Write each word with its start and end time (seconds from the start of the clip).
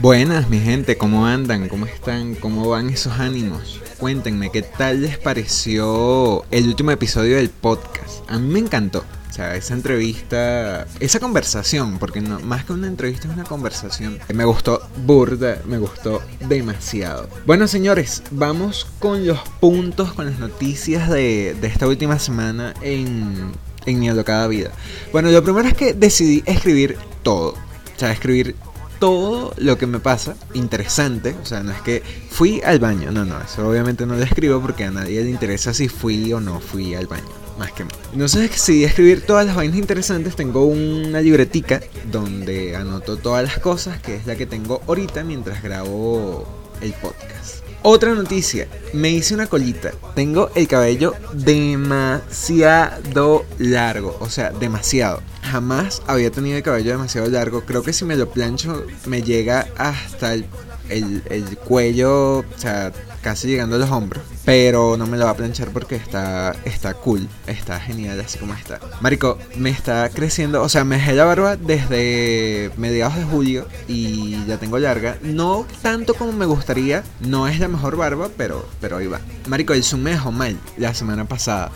Buenas, 0.00 0.48
mi 0.48 0.60
gente, 0.60 0.96
¿cómo 0.96 1.26
andan? 1.26 1.68
¿Cómo 1.68 1.84
están? 1.84 2.34
¿Cómo 2.34 2.68
van 2.68 2.88
esos 2.88 3.18
ánimos? 3.18 3.80
Cuéntenme, 3.98 4.50
¿qué 4.50 4.62
tal 4.62 5.02
les 5.02 5.18
pareció 5.18 6.44
el 6.50 6.68
último 6.68 6.92
episodio 6.92 7.36
del 7.36 7.50
podcast? 7.50 8.30
A 8.30 8.38
mí 8.38 8.52
me 8.52 8.58
encantó. 8.60 9.04
O 9.28 9.32
sea, 9.32 9.56
esa 9.56 9.74
entrevista, 9.74 10.86
esa 11.00 11.18
conversación, 11.18 11.98
porque 11.98 12.20
no, 12.20 12.40
más 12.40 12.64
que 12.64 12.72
una 12.72 12.86
entrevista 12.86 13.28
es 13.28 13.34
una 13.34 13.44
conversación. 13.44 14.18
Me 14.32 14.44
gustó 14.44 14.80
burda, 15.04 15.62
me 15.66 15.78
gustó 15.78 16.22
demasiado. 16.48 17.28
Bueno, 17.44 17.68
señores, 17.68 18.22
vamos 18.30 18.86
con 18.98 19.26
los 19.26 19.40
puntos, 19.60 20.12
con 20.12 20.26
las 20.26 20.38
noticias 20.38 21.10
de, 21.10 21.56
de 21.60 21.66
esta 21.66 21.86
última 21.86 22.18
semana 22.18 22.72
en 22.82 23.52
en 23.88 23.98
mi 23.98 24.08
alocada 24.08 24.46
vida. 24.46 24.70
Bueno, 25.12 25.30
lo 25.30 25.42
primero 25.42 25.68
es 25.68 25.74
que 25.74 25.94
decidí 25.94 26.42
escribir 26.46 26.96
todo. 27.22 27.50
O 27.50 27.98
sea, 27.98 28.12
escribir 28.12 28.54
todo 28.98 29.54
lo 29.56 29.78
que 29.78 29.86
me 29.86 30.00
pasa 30.00 30.36
interesante. 30.54 31.34
O 31.42 31.46
sea, 31.46 31.62
no 31.62 31.72
es 31.72 31.80
que 31.82 32.02
fui 32.30 32.60
al 32.64 32.78
baño. 32.78 33.10
No, 33.10 33.24
no, 33.24 33.40
eso 33.40 33.68
obviamente 33.68 34.06
no 34.06 34.14
lo 34.14 34.22
escribo 34.22 34.60
porque 34.60 34.84
a 34.84 34.90
nadie 34.90 35.22
le 35.22 35.30
interesa 35.30 35.72
si 35.72 35.88
fui 35.88 36.32
o 36.32 36.40
no 36.40 36.60
fui 36.60 36.94
al 36.94 37.06
baño. 37.06 37.24
Más 37.58 37.72
que 37.72 37.84
No 38.14 38.28
sé 38.28 38.48
si 38.48 38.84
escribir 38.84 39.26
todas 39.26 39.44
las 39.44 39.56
vainas 39.56 39.78
interesantes. 39.78 40.36
Tengo 40.36 40.64
una 40.64 41.20
libretica 41.20 41.80
donde 42.10 42.76
anoto 42.76 43.16
todas 43.16 43.42
las 43.42 43.58
cosas, 43.58 44.00
que 44.00 44.14
es 44.14 44.26
la 44.26 44.36
que 44.36 44.46
tengo 44.46 44.80
ahorita 44.86 45.24
mientras 45.24 45.62
grabo 45.62 46.46
el 46.80 46.92
podcast. 46.92 47.67
Otra 47.82 48.14
noticia, 48.14 48.66
me 48.92 49.10
hice 49.10 49.34
una 49.34 49.46
colita. 49.46 49.92
Tengo 50.14 50.50
el 50.56 50.66
cabello 50.66 51.14
demasiado 51.32 53.44
largo, 53.58 54.16
o 54.20 54.28
sea, 54.28 54.50
demasiado. 54.50 55.22
Jamás 55.42 56.02
había 56.06 56.30
tenido 56.30 56.56
el 56.56 56.62
cabello 56.62 56.90
demasiado 56.90 57.30
largo. 57.30 57.64
Creo 57.64 57.82
que 57.82 57.92
si 57.92 58.04
me 58.04 58.16
lo 58.16 58.30
plancho 58.30 58.84
me 59.06 59.22
llega 59.22 59.68
hasta 59.76 60.34
el, 60.34 60.46
el, 60.88 61.58
cuello, 61.58 62.38
o 62.38 62.44
sea, 62.56 62.92
casi 63.28 63.46
llegando 63.46 63.76
a 63.76 63.78
los 63.78 63.90
hombros. 63.90 64.22
Pero 64.46 64.96
no 64.96 65.06
me 65.06 65.18
lo 65.18 65.26
va 65.26 65.32
a 65.32 65.36
planchar 65.36 65.68
porque 65.68 65.96
está, 65.96 66.56
está 66.64 66.94
cool, 66.94 67.28
está 67.46 67.78
genial 67.78 68.18
así 68.20 68.38
como 68.38 68.54
está. 68.54 68.80
Marico, 69.02 69.36
me 69.54 69.68
está 69.68 70.08
creciendo, 70.08 70.62
o 70.62 70.68
sea, 70.70 70.82
me 70.84 70.96
dejé 70.96 71.12
la 71.12 71.26
barba 71.26 71.56
desde 71.56 72.70
mediados 72.78 73.16
de 73.16 73.24
julio 73.24 73.68
y 73.86 74.42
ya 74.46 74.56
tengo 74.56 74.78
larga. 74.78 75.18
No 75.22 75.66
tanto 75.82 76.14
como 76.14 76.32
me 76.32 76.46
gustaría, 76.46 77.04
no 77.20 77.48
es 77.48 77.60
la 77.60 77.68
mejor 77.68 77.96
barba, 77.96 78.30
pero, 78.34 78.66
pero 78.80 78.96
ahí 78.96 79.08
va. 79.08 79.20
Marico, 79.46 79.74
el 79.74 79.84
Zoom 79.84 80.04
me 80.04 80.12
dejó 80.12 80.32
mal 80.32 80.58
la 80.78 80.94
semana 80.94 81.26
pasada. 81.26 81.70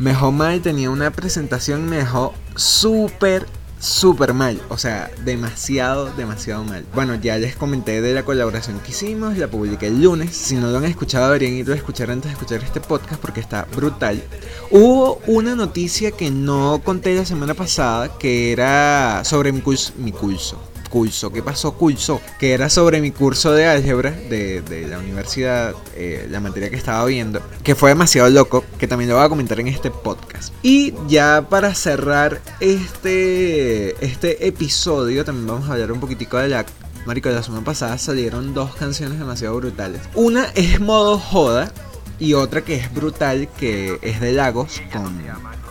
Me 0.00 0.10
dejó 0.10 0.32
mal, 0.32 0.60
tenía 0.60 0.90
una 0.90 1.12
presentación, 1.12 1.88
me 1.88 1.98
dejó 1.98 2.34
súper 2.56 3.46
súper 3.80 4.34
mal, 4.34 4.60
o 4.68 4.78
sea, 4.78 5.10
demasiado, 5.24 6.12
demasiado 6.12 6.62
mal. 6.64 6.84
Bueno, 6.94 7.14
ya 7.16 7.38
les 7.38 7.56
comenté 7.56 8.00
de 8.00 8.14
la 8.14 8.22
colaboración 8.22 8.78
que 8.80 8.90
hicimos, 8.90 9.36
la 9.38 9.48
publiqué 9.48 9.86
el 9.88 10.02
lunes. 10.02 10.36
Si 10.36 10.54
no 10.54 10.70
lo 10.70 10.78
han 10.78 10.84
escuchado, 10.84 11.26
deberían 11.26 11.54
irlo 11.54 11.74
a 11.74 11.76
escuchar 11.76 12.10
antes 12.10 12.30
de 12.30 12.34
escuchar 12.34 12.62
este 12.62 12.80
podcast 12.80 13.20
porque 13.20 13.40
está 13.40 13.66
brutal. 13.74 14.22
Hubo 14.70 15.20
una 15.26 15.56
noticia 15.56 16.12
que 16.12 16.30
no 16.30 16.80
conté 16.84 17.14
la 17.14 17.24
semana 17.24 17.54
pasada 17.54 18.18
que 18.18 18.52
era 18.52 19.24
sobre 19.24 19.50
mi 19.50 19.60
curso, 19.60 19.92
mi 19.96 20.12
curso, 20.12 20.60
curso. 20.90 21.32
¿Qué 21.32 21.42
pasó, 21.42 21.72
curso? 21.72 22.20
Que 22.38 22.52
era 22.52 22.68
sobre 22.68 23.00
mi 23.00 23.12
curso 23.12 23.52
de 23.52 23.66
álgebra 23.66 24.10
de, 24.10 24.86
la 24.90 24.98
universidad, 24.98 25.74
eh, 25.94 26.26
la 26.30 26.40
materia 26.40 26.68
que 26.68 26.76
estaba 26.76 27.04
viendo, 27.06 27.40
que 27.62 27.74
fue 27.74 27.90
demasiado 27.90 28.28
loco, 28.28 28.64
que 28.78 28.86
también 28.86 29.08
lo 29.08 29.16
voy 29.16 29.24
a 29.24 29.28
comentar 29.30 29.58
en 29.60 29.68
este 29.68 29.90
podcast. 29.90 30.52
Y 30.62 30.92
ya 31.08 31.46
para 31.48 31.74
cerrar 31.74 32.42
este, 32.60 34.04
este 34.04 34.46
episodio, 34.46 35.24
también 35.24 35.46
vamos 35.46 35.70
a 35.70 35.72
hablar 35.72 35.92
un 35.92 36.00
poquitico 36.00 36.36
de 36.36 36.48
la 36.48 36.66
Marico, 37.06 37.30
la 37.30 37.42
semana 37.42 37.64
pasada 37.64 37.96
salieron 37.96 38.52
dos 38.52 38.74
canciones 38.74 39.18
demasiado 39.18 39.56
brutales. 39.56 40.02
Una 40.14 40.44
es 40.54 40.80
modo 40.80 41.18
joda 41.18 41.72
y 42.18 42.34
otra 42.34 42.62
que 42.62 42.74
es 42.74 42.92
brutal, 42.92 43.48
que 43.58 43.98
es 44.02 44.20
de 44.20 44.32
Lagos, 44.32 44.82
con 44.92 45.18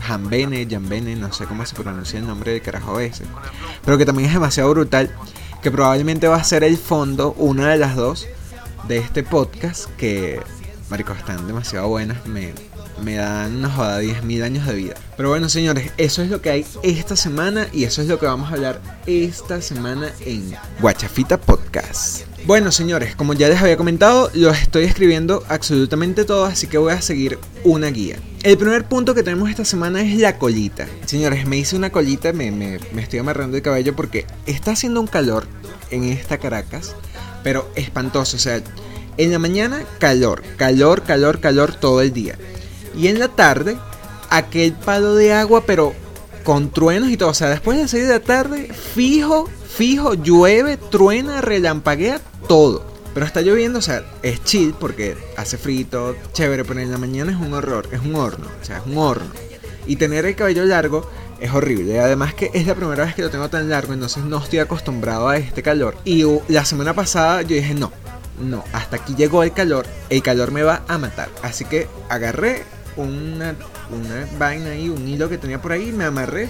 Jambene, 0.09 0.67
Jambene, 0.67 1.15
no 1.15 1.31
sé 1.31 1.45
cómo 1.45 1.63
se 1.67 1.75
pronuncia 1.75 2.17
el 2.17 2.25
nombre 2.25 2.51
del 2.53 2.63
carajo 2.63 2.99
ese. 2.99 3.25
Pero 3.85 3.95
que 3.95 4.07
también 4.07 4.27
es 4.27 4.33
demasiado 4.33 4.71
brutal. 4.71 5.15
Que 5.61 5.69
probablemente 5.69 6.27
va 6.27 6.37
a 6.37 6.43
ser 6.43 6.63
el 6.63 6.77
fondo, 6.77 7.33
una 7.33 7.69
de 7.69 7.77
las 7.77 7.95
dos, 7.95 8.25
de 8.87 8.97
este 8.97 9.21
podcast. 9.21 9.85
Que, 9.97 10.41
marico, 10.89 11.13
están 11.13 11.45
demasiado 11.45 11.89
buenas. 11.89 12.25
Me, 12.25 12.55
me 13.03 13.17
dan 13.17 13.57
una 13.57 13.69
joda 13.69 14.01
10.000 14.01 14.43
años 14.43 14.65
de 14.65 14.73
vida. 14.73 14.95
Pero 15.15 15.29
bueno, 15.29 15.47
señores, 15.47 15.91
eso 15.97 16.23
es 16.23 16.31
lo 16.31 16.41
que 16.41 16.49
hay 16.49 16.65
esta 16.81 17.15
semana 17.15 17.67
y 17.71 17.83
eso 17.83 18.01
es 18.01 18.07
lo 18.07 18.17
que 18.17 18.25
vamos 18.25 18.49
a 18.49 18.55
hablar 18.55 18.81
esta 19.05 19.61
semana 19.61 20.09
en 20.21 20.55
Guachafita 20.81 21.37
Podcast. 21.39 22.21
Bueno, 22.47 22.71
señores, 22.71 23.15
como 23.15 23.33
ya 23.33 23.47
les 23.47 23.61
había 23.61 23.77
comentado, 23.77 24.31
lo 24.33 24.49
estoy 24.49 24.85
escribiendo 24.85 25.43
absolutamente 25.49 26.25
todo, 26.25 26.45
así 26.45 26.65
que 26.65 26.79
voy 26.79 26.93
a 26.93 27.01
seguir 27.01 27.37
una 27.63 27.89
guía. 27.89 28.17
El 28.41 28.57
primer 28.57 28.85
punto 28.85 29.13
que 29.13 29.21
tenemos 29.21 29.49
esta 29.49 29.65
semana 29.65 30.01
es 30.01 30.17
la 30.17 30.37
colita. 30.37 30.87
Señores, 31.05 31.45
me 31.45 31.57
hice 31.57 31.75
una 31.75 31.91
colita, 31.91 32.31
me, 32.31 32.51
me, 32.51 32.79
me 32.93 33.01
estoy 33.01 33.19
amarrando 33.19 33.57
el 33.57 33.63
cabello 33.63 33.95
porque 33.97 34.25
está 34.45 34.71
haciendo 34.71 35.01
un 35.01 35.07
calor 35.07 35.45
en 35.91 36.05
esta 36.05 36.37
Caracas, 36.37 36.95
pero 37.43 37.69
espantoso. 37.75 38.37
O 38.37 38.39
sea, 38.39 38.61
en 39.17 39.31
la 39.33 39.39
mañana 39.39 39.83
calor, 39.99 40.41
calor, 40.55 41.03
calor, 41.03 41.41
calor 41.41 41.75
todo 41.75 42.01
el 42.01 42.13
día. 42.13 42.37
Y 42.95 43.07
en 43.07 43.19
la 43.19 43.27
tarde, 43.27 43.77
aquel 44.29 44.71
palo 44.71 45.15
de 45.15 45.33
agua, 45.33 45.65
pero 45.65 45.93
con 46.45 46.71
truenos 46.71 47.09
y 47.09 47.17
todo. 47.17 47.31
O 47.31 47.33
sea, 47.33 47.49
después 47.49 47.75
de 47.75 47.83
las 47.83 47.91
6 47.91 48.07
de 48.07 48.13
la 48.13 48.21
tarde, 48.21 48.73
fijo, 48.73 49.49
fijo, 49.75 50.13
llueve, 50.13 50.77
truena, 50.77 51.41
relampaguea, 51.41 52.21
todo. 52.47 52.88
Pero 53.13 53.25
está 53.25 53.41
lloviendo, 53.41 53.79
o 53.79 53.81
sea, 53.81 54.03
es 54.21 54.43
chill 54.43 54.75
porque 54.79 55.17
hace 55.35 55.57
frito, 55.57 56.15
chévere, 56.33 56.63
pero 56.63 56.79
en 56.79 56.91
la 56.91 56.97
mañana 56.97 57.31
es 57.31 57.37
un 57.37 57.53
horror, 57.53 57.87
es 57.91 58.01
un 58.01 58.15
horno, 58.15 58.47
o 58.61 58.65
sea, 58.65 58.77
es 58.77 58.85
un 58.85 58.97
horno. 58.97 59.29
Y 59.87 59.95
tener 59.95 60.25
el 60.25 60.35
cabello 60.35 60.65
largo 60.65 61.09
es 61.39 61.51
horrible. 61.51 61.99
Además 61.99 62.33
que 62.33 62.51
es 62.53 62.67
la 62.67 62.75
primera 62.75 63.05
vez 63.05 63.15
que 63.15 63.21
lo 63.21 63.29
tengo 63.29 63.49
tan 63.49 63.69
largo, 63.69 63.93
entonces 63.93 64.23
no 64.23 64.37
estoy 64.37 64.59
acostumbrado 64.59 65.29
a 65.29 65.37
este 65.37 65.63
calor. 65.63 65.95
Y 66.05 66.23
la 66.47 66.65
semana 66.65 66.93
pasada 66.93 67.41
yo 67.41 67.55
dije, 67.55 67.73
no, 67.73 67.91
no, 68.39 68.63
hasta 68.73 68.97
aquí 68.97 69.15
llegó 69.15 69.43
el 69.43 69.53
calor, 69.53 69.85
el 70.09 70.21
calor 70.21 70.51
me 70.51 70.63
va 70.63 70.83
a 70.87 70.97
matar. 70.97 71.29
Así 71.41 71.65
que 71.65 71.87
agarré 72.09 72.63
una, 72.95 73.55
una 73.89 74.27
vaina 74.37 74.71
ahí, 74.71 74.89
un 74.89 75.07
hilo 75.07 75.29
que 75.29 75.37
tenía 75.37 75.61
por 75.61 75.71
ahí, 75.71 75.91
me 75.91 76.05
amarré 76.05 76.49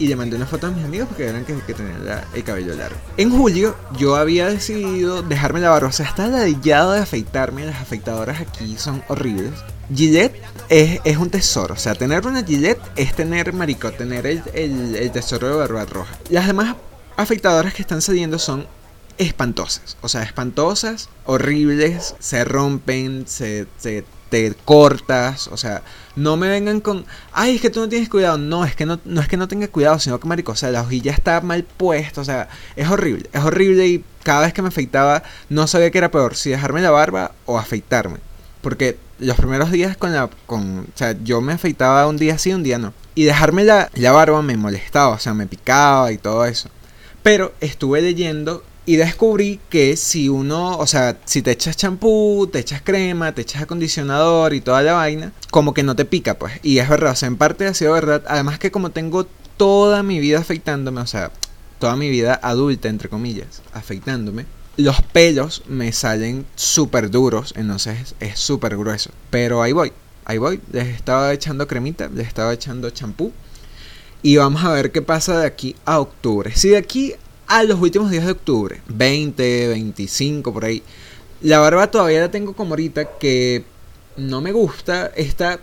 y 0.00 0.06
le 0.06 0.16
mandé 0.16 0.34
una 0.34 0.46
foto 0.46 0.66
a 0.66 0.70
mis 0.70 0.82
amigos 0.82 1.08
porque 1.08 1.26
eran 1.26 1.44
que, 1.44 1.54
que 1.60 1.74
tenía 1.74 2.24
el 2.34 2.42
cabello 2.42 2.74
largo. 2.74 2.96
En 3.18 3.30
julio 3.30 3.76
yo 3.98 4.16
había 4.16 4.48
decidido 4.48 5.22
dejarme 5.22 5.60
la 5.60 5.68
barba, 5.68 5.88
o 5.88 5.92
sea, 5.92 6.06
está 6.06 6.26
ladillado 6.26 6.92
de 6.92 7.00
afeitarme, 7.00 7.66
las 7.66 7.76
afeitadoras 7.76 8.40
aquí 8.40 8.76
son 8.78 9.04
horribles. 9.08 9.52
Gillette 9.94 10.40
es, 10.70 11.00
es, 11.04 11.16
un 11.18 11.28
tesoro, 11.28 11.74
o 11.74 11.76
sea, 11.76 11.94
tener 11.94 12.26
una 12.26 12.42
Gillette 12.42 12.80
es 12.96 13.14
tener, 13.14 13.52
marico, 13.52 13.92
tener 13.92 14.26
el, 14.26 14.42
el, 14.54 14.96
el 14.96 15.12
tesoro 15.12 15.48
de 15.48 15.56
barba 15.56 15.84
roja. 15.84 16.18
Las 16.30 16.46
demás 16.46 16.76
afeitadoras 17.16 17.74
que 17.74 17.82
están 17.82 18.00
saliendo 18.00 18.38
son 18.38 18.66
espantosas, 19.18 19.98
o 20.00 20.08
sea, 20.08 20.22
espantosas, 20.22 21.10
horribles, 21.26 22.14
se 22.20 22.42
rompen, 22.44 23.26
se 23.26 23.66
te 24.30 24.54
cortas, 24.64 25.48
o 25.48 25.56
sea, 25.56 25.82
no 26.16 26.36
me 26.36 26.48
vengan 26.48 26.80
con, 26.80 27.04
ay, 27.32 27.56
es 27.56 27.60
que 27.60 27.68
tú 27.68 27.80
no 27.80 27.88
tienes 27.88 28.08
cuidado, 28.08 28.38
no, 28.38 28.64
es 28.64 28.74
que 28.74 28.86
no, 28.86 28.98
no 29.04 29.20
es 29.20 29.28
que 29.28 29.36
no 29.36 29.48
tenga 29.48 29.68
cuidado, 29.68 29.98
sino 29.98 30.18
que 30.18 30.28
marico, 30.28 30.52
o 30.52 30.56
sea, 30.56 30.70
la 30.70 30.82
hojilla 30.82 31.12
está 31.12 31.40
mal 31.40 31.64
puesta, 31.64 32.20
o 32.20 32.24
sea, 32.24 32.48
es 32.76 32.88
horrible, 32.88 33.28
es 33.32 33.42
horrible 33.42 33.86
y 33.86 34.04
cada 34.22 34.42
vez 34.42 34.54
que 34.54 34.62
me 34.62 34.68
afeitaba 34.68 35.22
no 35.48 35.66
sabía 35.66 35.90
qué 35.90 35.98
era 35.98 36.10
peor, 36.10 36.36
si 36.36 36.50
dejarme 36.50 36.80
la 36.80 36.90
barba 36.90 37.32
o 37.44 37.58
afeitarme, 37.58 38.18
porque 38.62 38.96
los 39.18 39.36
primeros 39.36 39.70
días 39.70 39.96
con 39.96 40.12
la, 40.14 40.30
con, 40.46 40.80
o 40.80 40.98
sea, 40.98 41.16
yo 41.22 41.40
me 41.40 41.52
afeitaba 41.52 42.06
un 42.06 42.16
día 42.16 42.38
sí, 42.38 42.54
un 42.54 42.62
día 42.62 42.78
no, 42.78 42.94
y 43.14 43.24
dejarme 43.24 43.64
la, 43.64 43.90
la 43.94 44.12
barba 44.12 44.40
me 44.42 44.56
molestaba, 44.56 45.16
o 45.16 45.18
sea, 45.18 45.34
me 45.34 45.46
picaba 45.46 46.12
y 46.12 46.18
todo 46.18 46.46
eso, 46.46 46.70
pero 47.22 47.52
estuve 47.60 48.00
leyendo 48.00 48.62
y 48.90 48.96
descubrí 48.96 49.60
que 49.70 49.96
si 49.96 50.28
uno, 50.28 50.76
o 50.76 50.84
sea, 50.84 51.16
si 51.24 51.42
te 51.42 51.52
echas 51.52 51.76
champú, 51.76 52.48
te 52.52 52.58
echas 52.58 52.82
crema, 52.82 53.32
te 53.32 53.42
echas 53.42 53.62
acondicionador 53.62 54.52
y 54.52 54.60
toda 54.60 54.82
la 54.82 54.94
vaina, 54.94 55.32
como 55.52 55.74
que 55.74 55.84
no 55.84 55.94
te 55.94 56.04
pica, 56.04 56.40
pues. 56.40 56.54
Y 56.64 56.78
es 56.78 56.88
verdad, 56.88 57.12
o 57.12 57.14
sea, 57.14 57.28
en 57.28 57.36
parte 57.36 57.68
ha 57.68 57.74
sido 57.74 57.92
verdad. 57.92 58.24
Además 58.26 58.58
que 58.58 58.72
como 58.72 58.90
tengo 58.90 59.28
toda 59.56 60.02
mi 60.02 60.18
vida 60.18 60.40
afeitándome, 60.40 61.02
o 61.02 61.06
sea, 61.06 61.30
toda 61.78 61.94
mi 61.94 62.10
vida 62.10 62.40
adulta, 62.42 62.88
entre 62.88 63.08
comillas, 63.08 63.62
afeitándome, 63.72 64.46
los 64.76 65.00
pelos 65.02 65.62
me 65.68 65.92
salen 65.92 66.44
súper 66.56 67.12
duros, 67.12 67.54
entonces 67.56 68.16
es 68.18 68.40
súper 68.40 68.76
grueso. 68.76 69.12
Pero 69.30 69.62
ahí 69.62 69.70
voy, 69.70 69.92
ahí 70.24 70.38
voy. 70.38 70.60
Les 70.72 70.88
estaba 70.88 71.32
echando 71.32 71.68
cremita, 71.68 72.08
les 72.12 72.26
estaba 72.26 72.52
echando 72.52 72.90
champú. 72.90 73.32
Y 74.20 74.36
vamos 74.36 74.64
a 74.64 74.72
ver 74.72 74.90
qué 74.90 75.00
pasa 75.00 75.38
de 75.38 75.46
aquí 75.46 75.76
a 75.84 76.00
octubre. 76.00 76.50
Si 76.56 76.70
de 76.70 76.76
aquí 76.76 77.14
a 77.50 77.64
los 77.64 77.80
últimos 77.80 78.12
días 78.12 78.24
de 78.24 78.30
octubre, 78.30 78.80
20, 78.86 79.68
25 79.68 80.52
por 80.52 80.64
ahí. 80.64 80.84
La 81.42 81.58
barba 81.58 81.90
todavía 81.90 82.20
la 82.20 82.30
tengo 82.30 82.54
como 82.54 82.74
ahorita 82.74 83.18
que 83.18 83.64
no 84.16 84.40
me 84.40 84.52
gusta, 84.52 85.06
está 85.16 85.58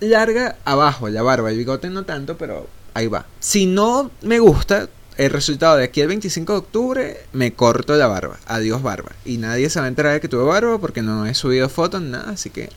larga 0.00 0.56
abajo 0.64 1.10
la 1.10 1.20
barba, 1.20 1.50
el 1.50 1.58
bigote 1.58 1.90
no 1.90 2.04
tanto, 2.04 2.38
pero 2.38 2.66
ahí 2.94 3.06
va. 3.06 3.26
Si 3.38 3.66
no 3.66 4.10
me 4.22 4.38
gusta 4.38 4.88
el 5.18 5.30
resultado 5.30 5.76
de 5.76 5.84
aquí 5.84 6.00
el 6.00 6.08
25 6.08 6.54
de 6.54 6.58
octubre 6.58 7.20
me 7.34 7.52
corto 7.52 7.96
la 7.96 8.06
barba. 8.06 8.38
Adiós 8.46 8.82
barba. 8.82 9.12
Y 9.26 9.36
nadie 9.36 9.68
se 9.68 9.78
va 9.78 9.84
a 9.84 9.88
enterar 9.88 10.14
de 10.14 10.20
que 10.22 10.28
tuve 10.28 10.44
barba 10.44 10.78
porque 10.78 11.02
no 11.02 11.26
he 11.26 11.34
subido 11.34 11.68
fotos, 11.68 12.00
nada. 12.00 12.30
Así 12.30 12.48
que, 12.48 12.70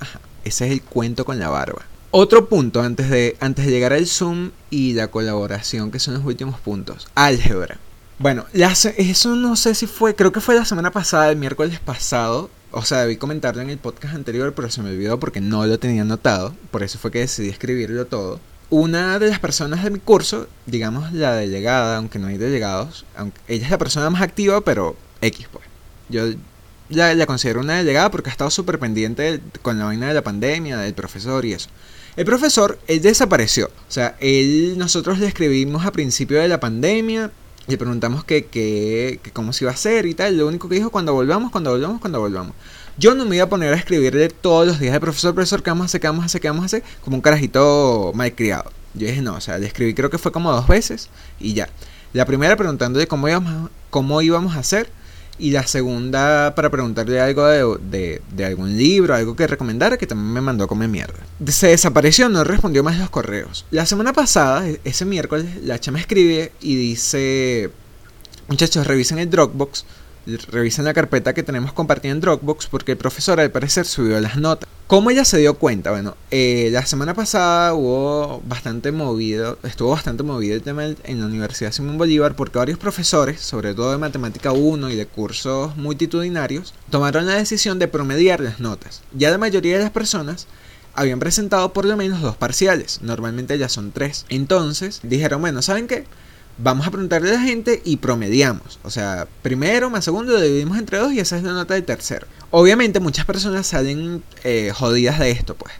ese 0.44 0.66
es 0.66 0.72
el 0.74 0.82
cuento 0.82 1.24
con 1.24 1.40
la 1.40 1.48
barba. 1.48 1.84
Otro 2.12 2.50
punto 2.50 2.82
antes 2.82 3.10
de, 3.10 3.38
antes 3.40 3.66
de 3.66 3.72
llegar 3.72 3.94
al 3.94 4.06
Zoom 4.06 4.52
y 4.70 4.94
la 4.94 5.08
colaboración, 5.08 5.92
que 5.92 6.00
son 6.00 6.16
los 6.16 6.26
últimos 6.26 6.60
puntos. 6.60 7.08
Álgebra. 7.16 7.78
Bueno, 8.20 8.46
eso 8.54 9.36
no 9.36 9.56
sé 9.56 9.76
si 9.76 9.88
fue, 9.88 10.16
creo 10.16 10.32
que 10.32 10.40
fue 10.42 10.56
la 10.56 10.66
semana 10.66 10.92
pasada, 10.92 11.30
el 11.30 11.38
miércoles 11.38 11.80
pasado. 11.80 12.50
O 12.72 12.84
sea, 12.84 13.02
debí 13.02 13.18
comentarlo 13.18 13.62
en 13.62 13.70
el 13.70 13.78
podcast 13.78 14.16
anterior, 14.16 14.54
pero 14.56 14.70
se 14.70 14.82
me 14.82 14.90
olvidó 14.90 15.20
porque 15.20 15.42
no 15.42 15.66
lo 15.66 15.78
tenía 15.78 16.02
anotado. 16.02 16.56
Por 16.72 16.84
eso 16.84 16.98
fue 16.98 17.12
que 17.12 17.20
decidí 17.20 17.50
escribirlo 17.50 18.06
todo 18.06 18.40
una 18.74 19.20
de 19.20 19.30
las 19.30 19.40
personas 19.40 19.84
de 19.84 19.92
mi 19.92 20.00
curso, 20.00 20.48
digamos 20.66 21.14
la 21.14 21.36
delegada, 21.36 21.98
aunque 21.98 22.18
no 22.18 22.26
hay 22.26 22.40
delegados, 22.40 23.06
aunque 23.16 23.40
ella 23.48 23.66
es 23.66 23.72
la 23.72 23.78
persona 23.78 24.10
más 24.10 24.24
activa, 24.24 24.62
pero 24.62 24.96
X 25.22 25.48
pues. 25.52 25.64
Yo 26.10 26.24
la, 26.90 27.14
la 27.14 27.26
considero 27.28 27.60
una 27.60 27.78
delegada 27.78 28.10
porque 28.10 28.32
ha 28.32 28.32
estado 28.32 28.50
súper 28.50 28.80
pendiente 28.80 29.42
con 29.62 29.78
la 29.78 29.86
vaina 29.86 30.08
de 30.08 30.16
la 30.16 30.24
pandemia, 30.24 30.78
del 30.78 30.96
profesor 30.96 31.46
y 31.46 31.54
eso. 31.54 31.70
El 32.16 32.26
profesor, 32.26 32.80
él 32.88 33.02
desapareció. 33.04 33.68
O 33.68 33.92
sea, 33.92 34.16
él, 34.20 34.76
nosotros 34.78 35.20
le 35.20 35.28
escribimos 35.28 35.86
a 35.86 35.92
principio 35.92 36.40
de 36.40 36.48
la 36.48 36.60
pandemia, 36.60 37.30
le 37.68 37.78
preguntamos 37.78 38.24
que, 38.24 38.46
que, 38.46 39.20
que 39.24 39.32
cómo 39.32 39.54
se 39.54 39.64
iba 39.64 39.72
a 39.72 39.74
hacer 39.74 40.06
y 40.06 40.14
tal. 40.14 40.38
Lo 40.38 40.48
único 40.48 40.68
que 40.70 40.76
dijo, 40.76 40.90
cuando 40.90 41.14
volvamos, 41.14 41.52
cuando 41.52 41.72
volvamos, 41.72 42.02
cuando 42.02 42.20
volvamos. 42.20 42.56
Yo 42.98 43.16
no 43.16 43.26
me 43.26 43.36
iba 43.38 43.46
a 43.46 43.50
poner 43.50 43.74
a 43.74 43.78
escribirle 43.78 44.30
todos 44.30 44.68
los 44.68 44.80
días 44.80 44.94
de 44.94 45.00
profesor, 45.00 45.34
profesor, 45.34 45.64
¿qué 45.64 45.72
vamos 45.72 45.84
a 45.84 45.86
hacer? 45.86 46.02
¿Qué 46.02 46.08
vamos 46.08 46.24
a 46.24 46.26
hacer? 46.26 46.42
¿Qué 46.42 46.50
vamos 46.50 46.64
a 46.64 46.66
hacer? 46.66 46.84
Como 47.04 47.16
un 47.16 47.22
carajito 47.22 48.12
malcriado. 48.14 48.72
Yo 48.94 49.08
dije, 49.08 49.22
no, 49.22 49.36
o 49.36 49.42
sea, 49.42 49.58
le 49.58 49.66
escribí 49.66 49.94
creo 49.94 50.10
que 50.10 50.20
fue 50.20 50.32
como 50.32 50.52
dos 50.52 50.68
veces 50.68 51.10
y 51.40 51.54
ya. 51.54 51.70
La 52.14 52.26
primera 52.26 52.56
preguntándole 52.56 53.08
cómo 53.08 53.28
íbamos, 53.28 53.72
cómo 53.90 54.22
íbamos 54.22 54.56
a 54.56 54.60
hacer 54.60 54.90
y 55.40 55.52
la 55.52 55.66
segunda 55.66 56.54
para 56.56 56.70
preguntarle 56.70 57.20
algo 57.20 57.46
de, 57.78 58.22
de, 58.32 58.46
algún 58.46 58.78
libro, 58.78 59.16
algo 59.16 59.36
que 59.36 59.48
recomendara, 59.48 59.98
que 59.98 60.08
también 60.08 60.32
me 60.32 60.42
mandó 60.42 60.66
a 60.66 60.68
comer 60.68 60.90
mierda. 60.90 61.20
Se 61.48 61.68
desapareció, 61.68 62.30
no 62.30 62.44
respondió 62.44 62.84
más 62.84 62.98
los 63.00 63.10
correos. 63.10 63.66
La 63.72 63.86
semana 63.86 64.14
pasada, 64.14 64.68
e-, 64.68 64.80
ese 64.84 65.06
miércoles, 65.06 65.46
la 65.64 65.80
chama 65.80 66.00
escribe 66.00 66.52
y 66.62 66.76
dice, 66.76 67.72
muchachos, 68.48 68.86
revisen 68.86 69.20
el 69.20 69.30
Dropbox 69.30 69.86
revisen 70.26 70.86
la 70.86 70.94
carpeta 70.94 71.34
que 71.34 71.44
tenemos 71.44 71.74
compartida 71.74 72.12
en 72.12 72.22
Dropbox 72.22 72.68
porque 72.68 72.94
el 72.94 72.98
profesor 72.98 73.40
al 73.40 73.52
parecer 73.52 73.86
subió 73.86 74.20
las 74.20 74.38
notas. 74.38 74.70
¿Cómo 74.88 75.10
ella 75.10 75.26
se 75.26 75.38
dio 75.38 75.56
cuenta? 75.56 75.92
Bueno, 75.92 76.16
eh, 76.30 76.70
la 76.72 76.86
semana 76.86 77.14
pasada 77.14 77.74
hubo 77.74 78.42
bastante 78.46 78.92
movido, 78.92 79.58
estuvo 79.64 79.92
bastante 79.92 80.24
movido 80.24 80.56
el 80.56 80.62
tema 80.62 80.86
en 80.86 81.20
la 81.20 81.26
Universidad 81.26 81.72
Simón 81.72 81.98
Bolívar 81.98 82.36
porque 82.36 82.60
varios 82.60 82.78
profesores, 82.78 83.42
sobre 83.42 83.74
todo 83.74 83.92
de 83.92 83.98
Matemática 83.98 84.52
1 84.52 84.90
y 84.90 84.96
de 84.96 85.06
cursos 85.06 85.76
multitudinarios, 85.78 86.74
tomaron 86.90 87.26
la 87.26 87.36
decisión 87.36 87.80
de 87.80 87.88
promediar 87.88 88.40
las 88.40 88.60
notas. 88.60 89.02
Ya 89.14 89.32
la 89.32 89.38
mayoría 89.38 89.78
de 89.78 89.84
las 89.84 89.92
personas 89.92 90.48
habían 90.96 91.20
presentado 91.20 91.74
por 91.74 91.86
lo 91.86 91.98
menos 91.98 92.22
dos 92.22 92.36
parciales, 92.36 93.00
normalmente 93.02 93.58
ya 93.58 93.70
son 93.70 93.92
tres. 93.92 94.26
Entonces 94.30 95.00
dijeron, 95.04 95.42
bueno, 95.42 95.62
¿saben 95.62 95.88
qué? 95.88 96.06
Vamos 96.58 96.88
a 96.88 96.92
preguntarle 96.92 97.30
a 97.30 97.34
la 97.34 97.40
gente 97.40 97.82
y 97.84 97.98
promediamos. 97.98 98.80
O 98.84 98.90
sea, 98.90 99.28
primero 99.42 99.90
más 99.90 100.06
segundo 100.06 100.40
dividimos 100.40 100.78
entre 100.78 101.00
dos 101.00 101.14
y 101.14 101.20
esa 101.20 101.38
es 101.38 101.44
la 101.44 101.54
nota 101.54 101.74
de 101.74 101.82
tercero. 101.82 102.28
Obviamente 102.52 103.00
muchas 103.00 103.26
personas 103.26 103.68
salen 103.68 104.24
eh, 104.44 104.72
jodidas 104.74 105.20
de 105.20 105.32
esto, 105.32 105.56
pues. 105.56 105.74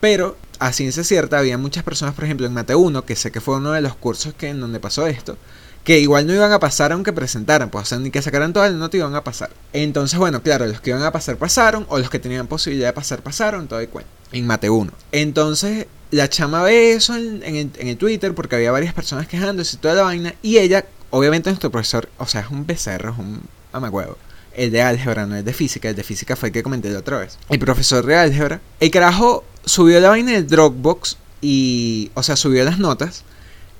Pero 0.00 0.36
a 0.58 0.72
ciencia 0.72 1.04
cierta 1.04 1.38
había 1.38 1.58
muchas 1.58 1.84
personas, 1.84 2.14
por 2.14 2.24
ejemplo, 2.24 2.46
en 2.46 2.52
Mate 2.52 2.74
1, 2.74 3.04
que 3.04 3.16
sé 3.16 3.30
que 3.32 3.40
fue 3.40 3.56
uno 3.56 3.72
de 3.72 3.80
los 3.80 3.94
cursos 3.94 4.34
que 4.34 4.48
en 4.48 4.60
donde 4.60 4.80
pasó 4.80 5.06
esto, 5.06 5.36
que 5.84 6.00
igual 6.00 6.26
no 6.26 6.32
iban 6.32 6.50
a 6.50 6.58
pasar 6.58 6.92
aunque 6.92 7.12
presentaran, 7.12 7.70
pues, 7.70 7.92
o 7.92 8.00
ni 8.00 8.10
que 8.10 8.22
sacaran 8.22 8.52
toda 8.54 8.68
la 8.70 8.76
nota 8.76 8.96
iban 8.96 9.14
a 9.14 9.22
pasar. 9.22 9.50
Entonces, 9.74 10.18
bueno, 10.18 10.42
claro, 10.42 10.66
los 10.66 10.80
que 10.80 10.90
iban 10.90 11.02
a 11.02 11.12
pasar 11.12 11.36
pasaron, 11.36 11.86
o 11.90 11.98
los 11.98 12.08
que 12.08 12.18
tenían 12.18 12.46
posibilidad 12.46 12.88
de 12.88 12.92
pasar 12.94 13.22
pasaron, 13.22 13.68
todo 13.68 13.82
y 13.82 13.86
cuento, 13.86 14.10
en 14.32 14.46
Mate 14.46 14.70
1. 14.70 14.90
Entonces, 15.12 15.86
la 16.10 16.30
chama 16.30 16.62
ve 16.62 16.92
eso 16.92 17.14
en, 17.16 17.70
el, 17.78 17.96
Twitter 17.98 18.34
porque 18.34 18.56
había 18.56 18.72
varias 18.72 18.94
personas 18.94 19.28
quejándose 19.28 19.76
y 19.76 19.78
toda 19.78 19.94
la 19.94 20.02
vaina. 20.02 20.34
Y 20.42 20.58
ella, 20.58 20.86
obviamente 21.10 21.50
nuestro 21.50 21.70
profesor, 21.70 22.08
o 22.18 22.26
sea, 22.26 22.40
es 22.40 22.50
un 22.50 22.66
becerro, 22.66 23.12
es 23.12 23.18
un 23.18 23.42
amacuevo. 23.72 24.16
El 24.54 24.70
de 24.70 24.80
álgebra, 24.80 25.26
no 25.26 25.36
el 25.36 25.44
de 25.44 25.52
física. 25.52 25.90
El 25.90 25.96
de 25.96 26.04
física 26.04 26.36
fue 26.36 26.48
el 26.48 26.52
que 26.52 26.62
comenté 26.62 26.88
la 26.90 27.00
otra 27.00 27.18
vez. 27.18 27.36
El 27.50 27.58
profesor 27.58 28.06
de 28.06 28.16
álgebra. 28.16 28.60
El 28.78 28.90
carajo 28.90 29.44
subió 29.64 30.00
la 30.00 30.10
vaina 30.10 30.32
del 30.32 30.46
Dropbox 30.46 31.18
y, 31.40 32.12
o 32.14 32.22
sea, 32.22 32.36
subió 32.36 32.64
las 32.64 32.78
notas. 32.78 33.24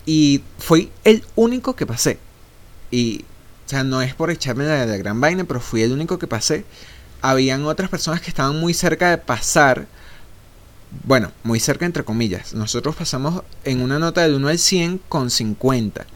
Y 0.07 0.43
fui 0.59 0.91
el 1.05 1.25
único 1.35 1.77
que 1.77 1.87
pasé. 1.87 2.19
Y, 2.91 3.25
o 3.67 3.69
sea, 3.69 3.85
no 3.85 4.03
es 4.03 4.15
por 4.15 4.31
echarme 4.31 4.65
la, 4.65 4.85
gran 4.97 5.21
vaina, 5.21 5.45
pero 5.45 5.61
fui 5.61 5.83
el 5.83 5.93
único 5.93 6.19
que 6.19 6.27
pasé. 6.27 6.65
Habían 7.23 7.65
otras 7.65 7.89
personas 7.89 8.21
que 8.21 8.29
estaban 8.29 8.59
muy 8.61 8.75
cerca 8.75 9.11
de 9.11 9.19
pasar 9.19 9.87
bueno, 11.03 11.33
muy 11.43 11.59
cerca 11.59 11.87
entre 11.87 12.05
comillas. 12.05 12.55
Nosotros 12.55 12.95
pasamos 12.95 13.43
en 13.65 13.81
una 13.81 13.99
nota 13.99 14.23
del 14.23 14.35
1 14.35 14.49
al 14.49 14.59
100 14.59 15.01
con 15.09 15.31
50. 15.31 16.07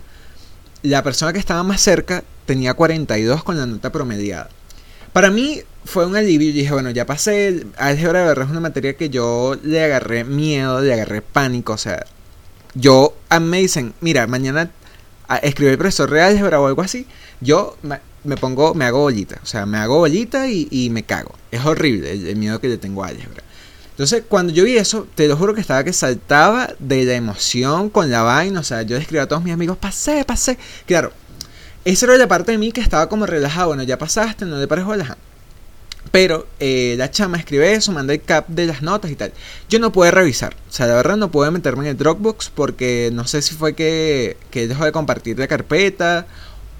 La 0.83 1.03
persona 1.03 1.33
que 1.33 1.41
estaba 1.41 1.65
más 1.65 1.81
cerca 1.81 2.23
tenía 2.47 2.75
42 2.75 3.43
con 3.43 3.59
la 3.59 3.67
nota 3.67 3.91
promediada. 3.91 4.49
Para 5.13 5.31
mí 5.31 5.63
fue 5.85 6.07
un 6.07 6.17
alivio. 6.17 6.49
y 6.49 6.53
dije, 6.53 6.73
bueno, 6.73 6.91
ya 6.91 7.07
pasé. 7.07 7.67
Álgebra 7.77 8.21
de 8.21 8.27
verdad 8.29 8.45
es 8.45 8.51
una 8.51 8.61
materia 8.61 8.97
que 8.97 9.11
yo 9.11 9.57
le 9.63 9.83
agarré 9.83 10.25
miedo, 10.25 10.81
le 10.81 10.93
agarré 10.93 11.23
pánico. 11.23 11.73
O 11.73 11.79
sea, 11.79 12.07
yo 12.75 13.15
a 13.29 13.41
me 13.41 13.59
dicen, 13.59 13.95
mira, 14.01 14.27
mañana 14.27 14.71
escribe 15.43 15.73
el 15.73 15.79
profesor 15.79 16.17
álgebra 16.19 16.61
o 16.61 16.67
algo 16.67 16.83
así. 16.83 17.07
Yo 17.41 17.77
me 18.25 18.37
pongo, 18.37 18.75
me 18.75 18.85
hago 18.85 19.01
bolita. 19.01 19.39
O 19.43 19.47
sea, 19.47 19.67
me 19.67 19.79
hago 19.79 19.99
bolita 19.99 20.49
y, 20.49 20.89
me 20.91 21.03
cago. 21.03 21.35
Es 21.51 21.65
horrible 21.65 22.13
el, 22.13 22.37
miedo 22.37 22.61
que 22.61 22.69
le 22.69 22.79
tengo 22.79 23.05
a 23.05 23.09
álgebra. 23.09 23.43
Entonces, 23.91 24.23
cuando 24.29 24.53
yo 24.53 24.65
vi 24.65 24.77
eso, 24.77 25.09
te 25.15 25.27
lo 25.27 25.37
juro 25.37 25.55
que 25.55 25.61
estaba 25.61 25.83
que 25.83 25.93
saltaba 25.93 26.75
de 26.79 27.05
la 27.05 27.15
emoción 27.15 27.91
con 27.91 28.11
la 28.11 28.23
vaina. 28.23 28.61
O 28.61 28.63
sea, 28.63 28.83
yo 28.83 28.97
escribía 28.97 29.25
a 29.25 29.27
todos 29.27 29.43
mis 29.43 29.53
amigos, 29.53 29.77
pasé, 29.77 30.25
pasé. 30.25 30.57
Claro, 30.87 31.13
esa 31.85 32.07
era 32.07 32.17
la 32.17 32.29
parte 32.29 32.53
de 32.53 32.59
mí 32.59 32.71
que 32.71 32.81
estaba 32.81 33.09
como 33.09 33.27
relajado. 33.27 33.69
Bueno, 33.69 33.83
ya 33.83 33.99
pasaste, 33.99 34.45
no 34.45 34.59
le 34.59 34.69
parejo 34.69 34.93
relajado. 34.93 35.19
Pero 36.11 36.47
eh, 36.61 36.95
la 36.97 37.11
chama 37.11 37.39
escribe 37.39 37.73
eso, 37.73 37.93
manda 37.93 38.15
el 38.15 38.23
cap 38.23 38.49
de 38.49 38.67
las 38.67 38.83
notas 38.83 39.11
y 39.11 39.17
tal. 39.17 39.33
Yo 39.69 39.79
no 39.79 39.93
pude 39.93 40.11
revisar. 40.11 40.55
O 40.69 40.73
sea, 40.73 40.87
la 40.87 40.95
verdad 40.95 41.17
no 41.17 41.31
pude 41.31 41.51
meterme 41.51 41.85
en 41.85 41.91
el 41.91 41.97
Dropbox 41.97 42.51
porque 42.55 43.11
no 43.13 43.27
sé 43.27 43.43
si 43.43 43.55
fue 43.55 43.75
que, 43.75 44.37
que 44.51 44.69
dejó 44.69 44.85
de 44.85 44.93
compartir 44.93 45.39
la 45.39 45.49
carpeta 45.49 46.27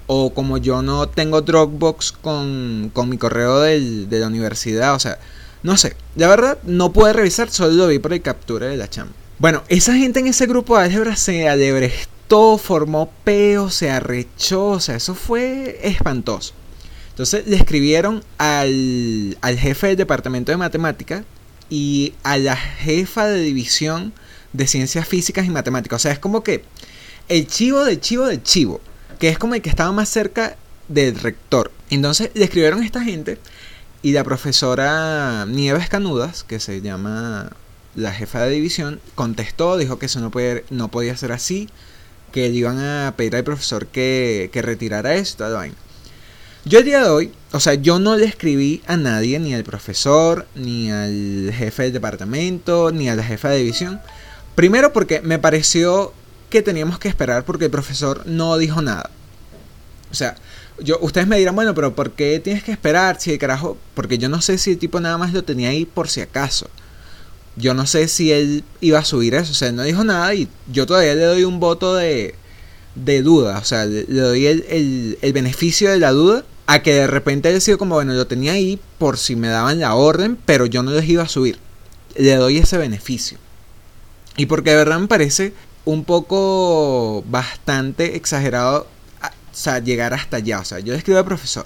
o 0.07 0.33
como 0.33 0.57
yo 0.57 0.81
no 0.81 1.07
tengo 1.07 1.41
Dropbox 1.41 2.11
con, 2.13 2.89
con 2.93 3.09
mi 3.09 3.17
correo 3.17 3.59
de 3.61 4.07
la 4.09 4.27
universidad. 4.27 4.95
O 4.95 4.99
sea, 4.99 5.19
no 5.61 5.77
sé, 5.77 5.95
la 6.15 6.27
verdad 6.27 6.57
no 6.63 6.93
pude 6.93 7.13
revisar, 7.13 7.49
solo 7.49 7.73
lo 7.73 7.87
vi 7.87 7.99
por 7.99 8.13
el 8.13 8.21
captura 8.21 8.67
de 8.67 8.77
la 8.77 8.89
chamba. 8.89 9.13
Bueno, 9.39 9.63
esa 9.67 9.93
gente 9.93 10.19
en 10.19 10.27
ese 10.27 10.47
grupo 10.47 10.77
de 10.77 10.85
álgebra 10.85 11.15
se 11.15 11.47
alebrestó, 11.47 12.57
formó 12.57 13.11
peo, 13.23 13.69
se 13.69 13.89
arrechó, 13.89 14.67
o 14.67 14.79
sea, 14.79 14.95
eso 14.95 15.15
fue 15.15 15.79
espantoso. 15.83 16.53
Entonces 17.19 17.47
le 17.47 17.57
escribieron 17.57 18.23
al, 18.37 19.37
al 19.41 19.59
jefe 19.59 19.87
del 19.87 19.97
departamento 19.97 20.53
de 20.53 20.57
matemática 20.57 21.25
y 21.69 22.13
a 22.23 22.37
la 22.37 22.55
jefa 22.55 23.27
de 23.27 23.41
división 23.41 24.13
de 24.53 24.67
ciencias 24.67 25.05
físicas 25.05 25.45
y 25.45 25.49
matemáticas. 25.49 25.97
O 25.97 25.99
sea, 25.99 26.13
es 26.13 26.19
como 26.19 26.45
que 26.45 26.63
el 27.27 27.45
chivo 27.45 27.83
de 27.83 27.99
chivo 27.99 28.25
de 28.25 28.41
chivo, 28.41 28.79
que 29.19 29.27
es 29.27 29.37
como 29.37 29.53
el 29.53 29.61
que 29.61 29.69
estaba 29.69 29.91
más 29.91 30.07
cerca 30.07 30.55
del 30.87 31.19
rector. 31.19 31.73
Entonces 31.89 32.31
le 32.35 32.45
escribieron 32.45 32.83
a 32.83 32.85
esta 32.85 33.03
gente 33.03 33.37
y 34.01 34.13
la 34.13 34.23
profesora 34.23 35.45
Nieves 35.45 35.89
Canudas, 35.89 36.45
que 36.45 36.61
se 36.61 36.79
llama 36.79 37.51
la 37.95 38.13
jefa 38.13 38.43
de 38.43 38.51
división, 38.51 39.01
contestó, 39.15 39.75
dijo 39.75 39.99
que 39.99 40.05
eso 40.05 40.21
no, 40.21 40.31
puede, 40.31 40.63
no 40.69 40.87
podía 40.87 41.17
ser 41.17 41.33
así, 41.33 41.67
que 42.31 42.47
le 42.47 42.55
iban 42.55 42.79
a 42.79 43.13
pedir 43.17 43.35
al 43.35 43.43
profesor 43.43 43.87
que, 43.87 44.49
que 44.53 44.61
retirara 44.61 45.15
esto, 45.15 45.53
vaina. 45.53 45.75
Yo 46.65 46.79
el 46.79 46.85
día 46.85 47.01
de 47.03 47.09
hoy, 47.09 47.31
o 47.53 47.59
sea, 47.61 47.75
yo 47.75 47.99
no 47.99 48.17
le 48.17 48.25
escribí 48.25 48.81
a 48.85 48.97
nadie, 48.97 49.39
ni 49.39 49.53
al 49.53 49.63
profesor, 49.63 50.45
ni 50.55 50.91
al 50.91 51.51
jefe 51.53 51.83
del 51.83 51.93
departamento, 51.93 52.91
ni 52.91 53.09
a 53.09 53.15
la 53.15 53.23
jefa 53.23 53.49
de 53.49 53.59
división. 53.59 54.01
Primero 54.55 54.91
porque 54.91 55.21
me 55.21 55.39
pareció 55.39 56.13
que 56.49 56.61
teníamos 56.61 56.99
que 56.99 57.07
esperar 57.07 57.45
porque 57.45 57.65
el 57.65 57.71
profesor 57.71 58.23
no 58.25 58.57
dijo 58.57 58.81
nada. 58.81 59.09
O 60.11 60.13
sea, 60.13 60.35
yo, 60.79 60.99
ustedes 60.99 61.27
me 61.27 61.37
dirán, 61.37 61.55
bueno, 61.55 61.73
pero 61.73 61.95
¿por 61.95 62.11
qué 62.11 62.41
tienes 62.41 62.63
que 62.63 62.73
esperar? 62.73 63.21
Si 63.21 63.31
el 63.31 63.39
carajo, 63.39 63.77
porque 63.93 64.17
yo 64.17 64.27
no 64.27 64.41
sé 64.41 64.57
si 64.57 64.71
el 64.71 64.77
tipo 64.77 64.99
nada 64.99 65.17
más 65.17 65.31
lo 65.31 65.43
tenía 65.45 65.69
ahí 65.69 65.85
por 65.85 66.09
si 66.09 66.19
acaso. 66.19 66.69
Yo 67.55 67.73
no 67.73 67.85
sé 67.85 68.09
si 68.09 68.33
él 68.33 68.65
iba 68.81 68.99
a 68.99 69.05
subir 69.05 69.33
eso, 69.33 69.51
o 69.53 69.55
sea, 69.55 69.69
él 69.69 69.75
no 69.75 69.83
dijo 69.83 70.03
nada 70.03 70.33
y 70.33 70.49
yo 70.71 70.85
todavía 70.85 71.15
le 71.15 71.23
doy 71.23 71.43
un 71.45 71.59
voto 71.59 71.95
de, 71.95 72.35
de 72.95 73.21
duda, 73.21 73.59
o 73.59 73.63
sea, 73.63 73.85
le, 73.85 74.03
doy 74.05 74.45
el, 74.45 75.17
el, 75.21 75.33
beneficio 75.33 75.89
de 75.89 75.99
la 75.99 76.11
duda 76.11 76.43
a 76.67 76.81
que 76.81 76.93
de 76.93 77.07
repente 77.07 77.49
haya 77.49 77.59
sido 77.59 77.77
como, 77.77 77.95
bueno, 77.95 78.13
lo 78.13 78.27
tenía 78.27 78.53
ahí 78.53 78.79
por 78.97 79.17
si 79.17 79.35
me 79.35 79.47
daban 79.47 79.79
la 79.79 79.95
orden, 79.95 80.37
pero 80.45 80.65
yo 80.65 80.83
no 80.83 80.91
les 80.91 81.07
iba 81.07 81.23
a 81.23 81.29
subir. 81.29 81.59
Le 82.15 82.35
doy 82.35 82.57
ese 82.57 82.77
beneficio. 82.77 83.37
Y 84.37 84.45
porque 84.45 84.71
de 84.71 84.77
verdad 84.77 84.99
me 84.99 85.07
parece 85.07 85.53
un 85.85 86.03
poco 86.03 87.23
bastante 87.27 88.15
exagerado 88.15 88.87
sea, 89.59 89.79
llegar 89.79 90.13
hasta 90.13 90.37
allá. 90.37 90.59
O 90.59 90.65
sea, 90.65 90.79
yo 90.79 90.93
le 90.93 90.99
escribo 90.99 91.19
al 91.19 91.25
profesor. 91.25 91.65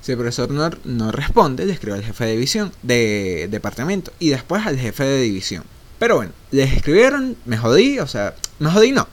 Si 0.00 0.12
el 0.12 0.18
profesor 0.18 0.50
no, 0.50 0.70
no 0.84 1.12
responde, 1.12 1.64
le 1.64 1.72
escribo 1.72 1.94
al 1.94 2.04
jefe 2.04 2.24
de 2.24 2.32
división, 2.32 2.72
de 2.82 3.48
departamento, 3.50 4.12
y 4.18 4.30
después 4.30 4.66
al 4.66 4.78
jefe 4.78 5.04
de 5.04 5.20
división. 5.22 5.64
Pero 5.98 6.16
bueno, 6.16 6.32
les 6.50 6.72
escribieron, 6.72 7.36
me 7.46 7.56
jodí, 7.56 7.98
o 7.98 8.06
sea, 8.06 8.34
me 8.58 8.70
jodí 8.70 8.92
no. 8.92 9.08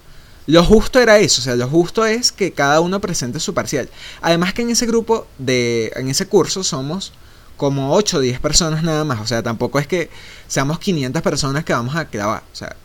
Lo 0.47 0.63
justo 0.63 0.99
era 0.99 1.19
eso, 1.19 1.41
o 1.41 1.43
sea, 1.43 1.55
lo 1.55 1.67
justo 1.67 2.05
es 2.05 2.31
que 2.31 2.51
cada 2.51 2.81
uno 2.81 2.99
presente 2.99 3.39
su 3.39 3.53
parcial. 3.53 3.89
Además 4.21 4.53
que 4.53 4.63
en 4.63 4.71
ese 4.71 4.85
grupo, 4.85 5.27
de, 5.37 5.91
en 5.95 6.09
ese 6.09 6.27
curso 6.27 6.63
somos 6.63 7.13
como 7.57 7.93
8 7.93 8.17
o 8.17 8.19
10 8.21 8.39
personas 8.39 8.83
nada 8.83 9.03
más, 9.03 9.19
o 9.21 9.27
sea, 9.27 9.43
tampoco 9.43 9.77
es 9.77 9.85
que 9.85 10.09
seamos 10.47 10.79
500 10.79 11.21
personas 11.21 11.63
que 11.63 11.73
vamos 11.73 11.95
a 11.95 12.05
clavar, 12.05 12.43
o 12.51 12.55
sea, 12.55 12.75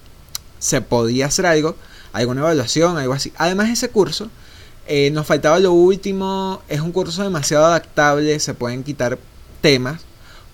se 0.58 0.82
podía 0.82 1.26
hacer 1.26 1.46
algo, 1.46 1.76
alguna 2.12 2.42
evaluación, 2.42 2.98
algo 2.98 3.14
así. 3.14 3.32
Además 3.36 3.70
ese 3.70 3.88
curso, 3.88 4.28
eh, 4.86 5.10
nos 5.10 5.26
faltaba 5.26 5.58
lo 5.58 5.72
último, 5.72 6.62
es 6.68 6.80
un 6.80 6.92
curso 6.92 7.22
demasiado 7.22 7.64
adaptable, 7.64 8.38
se 8.38 8.52
pueden 8.52 8.84
quitar 8.84 9.18
temas, 9.62 10.02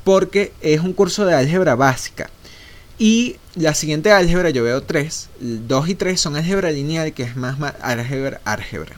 porque 0.05 0.53
es 0.61 0.81
un 0.81 0.93
curso 0.93 1.27
de 1.27 1.35
álgebra 1.35 1.75
básica. 1.75 2.31
Y 3.03 3.35
la 3.57 3.75
siguiente 3.75 4.13
álgebra, 4.13 4.51
yo 4.51 4.63
veo 4.63 4.81
tres. 4.85 5.29
Dos 5.41 5.89
y 5.89 5.97
tres 5.97 6.21
son 6.21 6.37
álgebra 6.37 6.71
lineal, 6.71 7.13
que 7.13 7.25
es 7.25 7.35
más, 7.35 7.57
álgebra, 7.81 8.41
álgebra. 8.45 8.97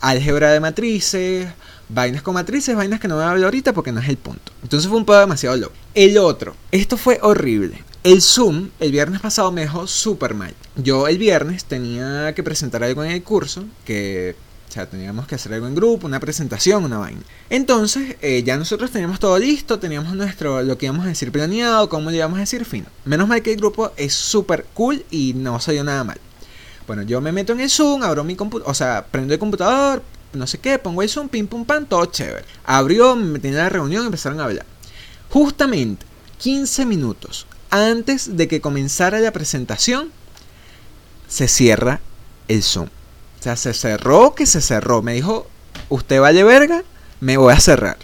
Álgebra 0.00 0.50
de 0.50 0.58
matrices, 0.58 1.46
vainas 1.88 2.22
con 2.22 2.34
matrices, 2.34 2.74
vainas 2.74 2.98
que 2.98 3.06
no 3.06 3.14
voy 3.14 3.22
a 3.22 3.30
hablar 3.30 3.44
ahorita 3.44 3.72
porque 3.72 3.92
no 3.92 4.00
es 4.00 4.08
el 4.08 4.16
punto. 4.16 4.50
Entonces 4.64 4.88
fue 4.88 4.98
un 4.98 5.04
poco 5.04 5.20
demasiado 5.20 5.56
loco. 5.56 5.74
El 5.94 6.18
otro, 6.18 6.56
esto 6.72 6.96
fue 6.96 7.20
horrible. 7.22 7.84
El 8.02 8.20
Zoom 8.20 8.70
el 8.80 8.90
viernes 8.90 9.20
pasado 9.20 9.52
me 9.52 9.60
dejó 9.60 9.86
súper 9.86 10.34
mal. 10.34 10.52
Yo 10.74 11.06
el 11.06 11.16
viernes 11.16 11.66
tenía 11.66 12.34
que 12.34 12.42
presentar 12.42 12.82
algo 12.82 13.04
en 13.04 13.12
el 13.12 13.22
curso 13.22 13.64
que 13.84 14.34
sea, 14.72 14.88
teníamos 14.88 15.26
que 15.26 15.34
hacer 15.34 15.52
algo 15.54 15.66
en 15.66 15.74
grupo, 15.74 16.06
una 16.06 16.20
presentación, 16.20 16.84
una 16.84 16.98
vaina. 16.98 17.20
Entonces, 17.50 18.16
eh, 18.22 18.42
ya 18.44 18.56
nosotros 18.56 18.90
teníamos 18.90 19.18
todo 19.18 19.38
listo, 19.38 19.78
teníamos 19.78 20.14
nuestro, 20.14 20.62
lo 20.62 20.76
que 20.78 20.86
íbamos 20.86 21.06
a 21.06 21.08
decir 21.08 21.32
planeado, 21.32 21.88
cómo 21.88 22.10
le 22.10 22.18
íbamos 22.18 22.36
a 22.36 22.40
decir 22.40 22.64
fino. 22.64 22.86
Menos 23.04 23.28
mal 23.28 23.42
que 23.42 23.52
el 23.52 23.58
grupo 23.58 23.92
es 23.96 24.14
súper 24.14 24.66
cool 24.74 25.04
y 25.10 25.34
no 25.34 25.60
salió 25.60 25.84
nada 25.84 26.04
mal. 26.04 26.20
Bueno, 26.86 27.02
yo 27.02 27.20
me 27.20 27.32
meto 27.32 27.52
en 27.52 27.60
el 27.60 27.70
Zoom, 27.70 28.02
abro 28.02 28.24
mi 28.24 28.36
computador, 28.36 28.70
o 28.70 28.74
sea, 28.74 29.06
prendo 29.10 29.34
el 29.34 29.40
computador, 29.40 30.02
no 30.32 30.46
sé 30.46 30.58
qué, 30.58 30.78
pongo 30.78 31.02
el 31.02 31.08
Zoom, 31.08 31.28
pim 31.28 31.46
pum 31.46 31.64
pam, 31.64 31.86
todo 31.86 32.06
chévere. 32.06 32.44
Abrió, 32.64 33.16
me 33.16 33.24
metí 33.24 33.48
en 33.48 33.56
la 33.56 33.68
reunión 33.68 34.04
y 34.04 34.06
empezaron 34.06 34.40
a 34.40 34.44
hablar. 34.44 34.66
Justamente 35.30 36.06
15 36.38 36.86
minutos 36.86 37.46
antes 37.70 38.36
de 38.36 38.48
que 38.48 38.60
comenzara 38.60 39.20
la 39.20 39.32
presentación, 39.32 40.10
se 41.28 41.48
cierra 41.48 42.00
el 42.48 42.62
Zoom. 42.62 42.88
O 43.38 43.42
sea, 43.42 43.56
se 43.56 43.74
cerró 43.74 44.34
que 44.34 44.46
se 44.46 44.60
cerró. 44.60 45.02
Me 45.02 45.14
dijo, 45.14 45.46
usted 45.88 46.20
vale 46.20 46.44
verga, 46.44 46.82
me 47.20 47.36
voy 47.36 47.52
a 47.52 47.60
cerrar. 47.60 47.98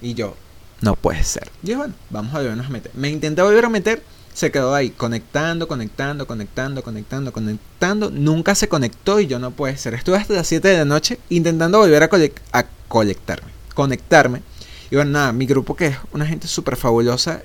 Y 0.00 0.14
yo, 0.14 0.36
no 0.80 0.94
puede 0.94 1.24
ser. 1.24 1.50
Y 1.62 1.68
yo, 1.68 1.78
bueno, 1.78 1.94
vamos 2.10 2.34
a 2.34 2.38
volvernos 2.38 2.66
a 2.66 2.70
meter. 2.70 2.92
Me 2.94 3.10
intenté 3.10 3.42
volver 3.42 3.64
a 3.64 3.68
meter, 3.68 4.02
se 4.32 4.50
quedó 4.50 4.74
ahí, 4.74 4.90
conectando, 4.90 5.66
conectando, 5.66 6.26
conectando, 6.26 6.82
conectando, 6.82 7.32
conectando. 7.32 8.10
Nunca 8.10 8.54
se 8.54 8.68
conectó 8.68 9.20
y 9.20 9.26
yo 9.26 9.38
no 9.38 9.50
puede 9.50 9.76
ser. 9.76 9.94
Estuve 9.94 10.16
hasta 10.18 10.34
las 10.34 10.46
7 10.46 10.68
de 10.68 10.78
la 10.78 10.84
noche 10.84 11.18
intentando 11.30 11.78
volver 11.78 12.02
a, 12.02 12.10
a 12.52 12.66
colectarme, 12.88 13.50
conectarme. 13.74 14.42
Y 14.90 14.96
bueno, 14.96 15.12
nada, 15.12 15.32
mi 15.32 15.46
grupo 15.46 15.74
que 15.74 15.86
es 15.88 15.96
una 16.12 16.26
gente 16.26 16.46
súper 16.46 16.76
fabulosa, 16.76 17.42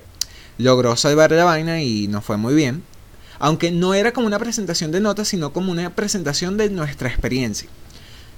logró 0.58 0.96
salvar 0.96 1.32
la 1.32 1.46
vaina 1.46 1.82
y 1.82 2.08
no 2.08 2.22
fue 2.22 2.38
muy 2.38 2.54
bien 2.54 2.84
aunque 3.42 3.72
no 3.72 3.94
era 3.94 4.14
como 4.14 4.28
una 4.28 4.40
presentación 4.40 4.92
de 4.92 5.02
notas, 5.02 5.28
sino 5.28 5.52
como 5.52 5.72
una 5.72 5.94
presentación 5.96 6.58
de 6.58 6.70
nuestra 6.70 7.10
experiencia. 7.10 7.68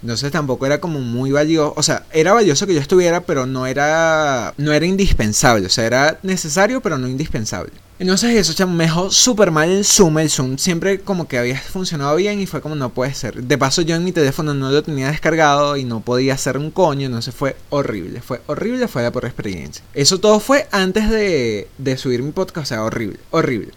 Entonces 0.02 0.32
tampoco 0.32 0.66
era 0.66 0.82
como 0.82 1.00
muy 1.00 1.32
valioso, 1.32 1.74
o 1.78 1.84
sea, 1.84 2.06
era 2.12 2.34
valioso 2.34 2.68
que 2.68 2.74
yo 2.74 2.82
estuviera, 2.82 3.22
pero 3.22 3.46
no 3.46 3.66
era 3.66 4.54
no 4.58 4.74
era 4.74 4.86
indispensable, 4.86 5.66
o 5.66 5.70
sea, 5.70 5.86
era 5.86 6.20
necesario, 6.24 6.82
pero 6.82 6.98
no 6.98 7.08
indispensable. 7.08 7.72
Entonces 8.00 8.36
eso, 8.36 8.54
chamo, 8.54 8.74
me 8.74 8.86
dejó 8.86 9.12
súper 9.12 9.52
mal 9.52 9.70
el 9.70 9.86
Zoom, 9.86 10.20
el 10.20 10.30
Zoom 10.30 10.58
siempre 10.58 11.00
como 11.00 11.28
que 11.28 11.38
había 11.38 11.58
funcionado 11.58 12.18
bien 12.18 12.42
y 12.42 12.48
fue 12.48 12.60
como 12.60 12.76
no 12.76 12.90
puede 12.90 13.14
ser. 13.14 13.44
De 13.44 13.58
paso 13.58 13.82
yo 13.82 13.96
en 13.96 14.04
mi 14.04 14.12
teléfono 14.12 14.54
no 14.54 14.72
lo 14.72 14.84
tenía 14.84 15.10
descargado 15.10 15.78
y 15.78 15.86
no 15.86 16.02
podía 16.02 16.34
hacer 16.34 16.58
un 16.58 16.72
coño, 16.72 17.06
entonces 17.06 17.34
fue 17.34 17.56
horrible, 17.70 18.22
fue 18.22 18.42
horrible, 18.48 18.90
fue 18.90 19.04
la 19.04 19.12
por 19.12 19.24
experiencia. 19.24 19.86
Eso 19.94 20.20
todo 20.20 20.42
fue 20.42 20.68
antes 20.72 21.10
de, 21.10 21.70
de 21.78 21.98
subir 21.98 22.24
mi 22.24 22.32
podcast, 22.32 22.66
o 22.66 22.70
sea, 22.70 22.84
horrible, 22.84 23.20
horrible. 23.32 23.72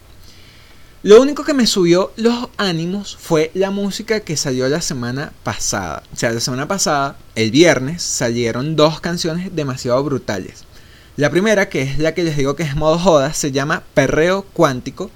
Lo 1.07 1.21
único 1.21 1.45
que 1.45 1.53
me 1.53 1.67
subió 1.67 2.11
los 2.17 2.49
ánimos 2.57 3.15
fue 3.17 3.49
la 3.53 3.71
música 3.71 4.19
que 4.19 4.35
salió 4.35 4.67
la 4.67 4.81
semana 4.81 5.31
pasada. 5.41 6.03
O 6.11 6.17
sea, 6.17 6.33
la 6.33 6.41
semana 6.41 6.67
pasada, 6.67 7.15
el 7.35 7.49
viernes, 7.49 8.03
salieron 8.03 8.75
dos 8.75 8.99
canciones 8.99 9.55
demasiado 9.55 10.03
brutales. 10.03 10.65
La 11.15 11.29
primera, 11.29 11.69
que 11.69 11.81
es 11.81 11.97
la 11.97 12.13
que 12.13 12.25
les 12.25 12.35
digo 12.35 12.57
que 12.57 12.63
es 12.63 12.75
modo 12.75 12.99
joda, 12.99 13.31
se 13.31 13.53
llama 13.53 13.83
Perreo 13.93 14.41
Cuántico, 14.51 15.09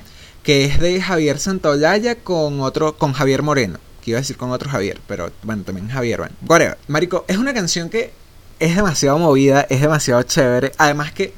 que 0.43 0.63
es 0.63 0.79
de 0.79 1.01
Javier 1.01 1.39
Santaolalla 1.39 2.15
con 2.15 2.61
otro, 2.61 2.97
con 2.97 3.11
Javier 3.11 3.41
Moreno. 3.41 3.77
Que 4.01 4.11
iba 4.11 4.19
a 4.19 4.21
decir 4.21 4.37
con 4.37 4.51
otro 4.51 4.69
Javier, 4.69 5.01
pero 5.09 5.29
bueno, 5.43 5.63
también 5.63 5.89
Javier, 5.89 6.19
bueno. 6.19 6.35
Whatever. 6.47 6.77
Marico, 6.87 7.25
es 7.27 7.35
una 7.35 7.53
canción 7.53 7.89
que 7.89 8.13
es 8.59 8.77
demasiado 8.77 9.19
movida, 9.19 9.67
es 9.69 9.81
demasiado 9.81 10.23
chévere. 10.23 10.71
Además 10.77 11.11
que 11.11 11.33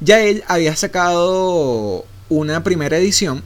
ya 0.00 0.20
él 0.20 0.44
había 0.46 0.76
sacado 0.76 2.04
una 2.28 2.62
primera 2.62 2.98
edición 2.98 3.42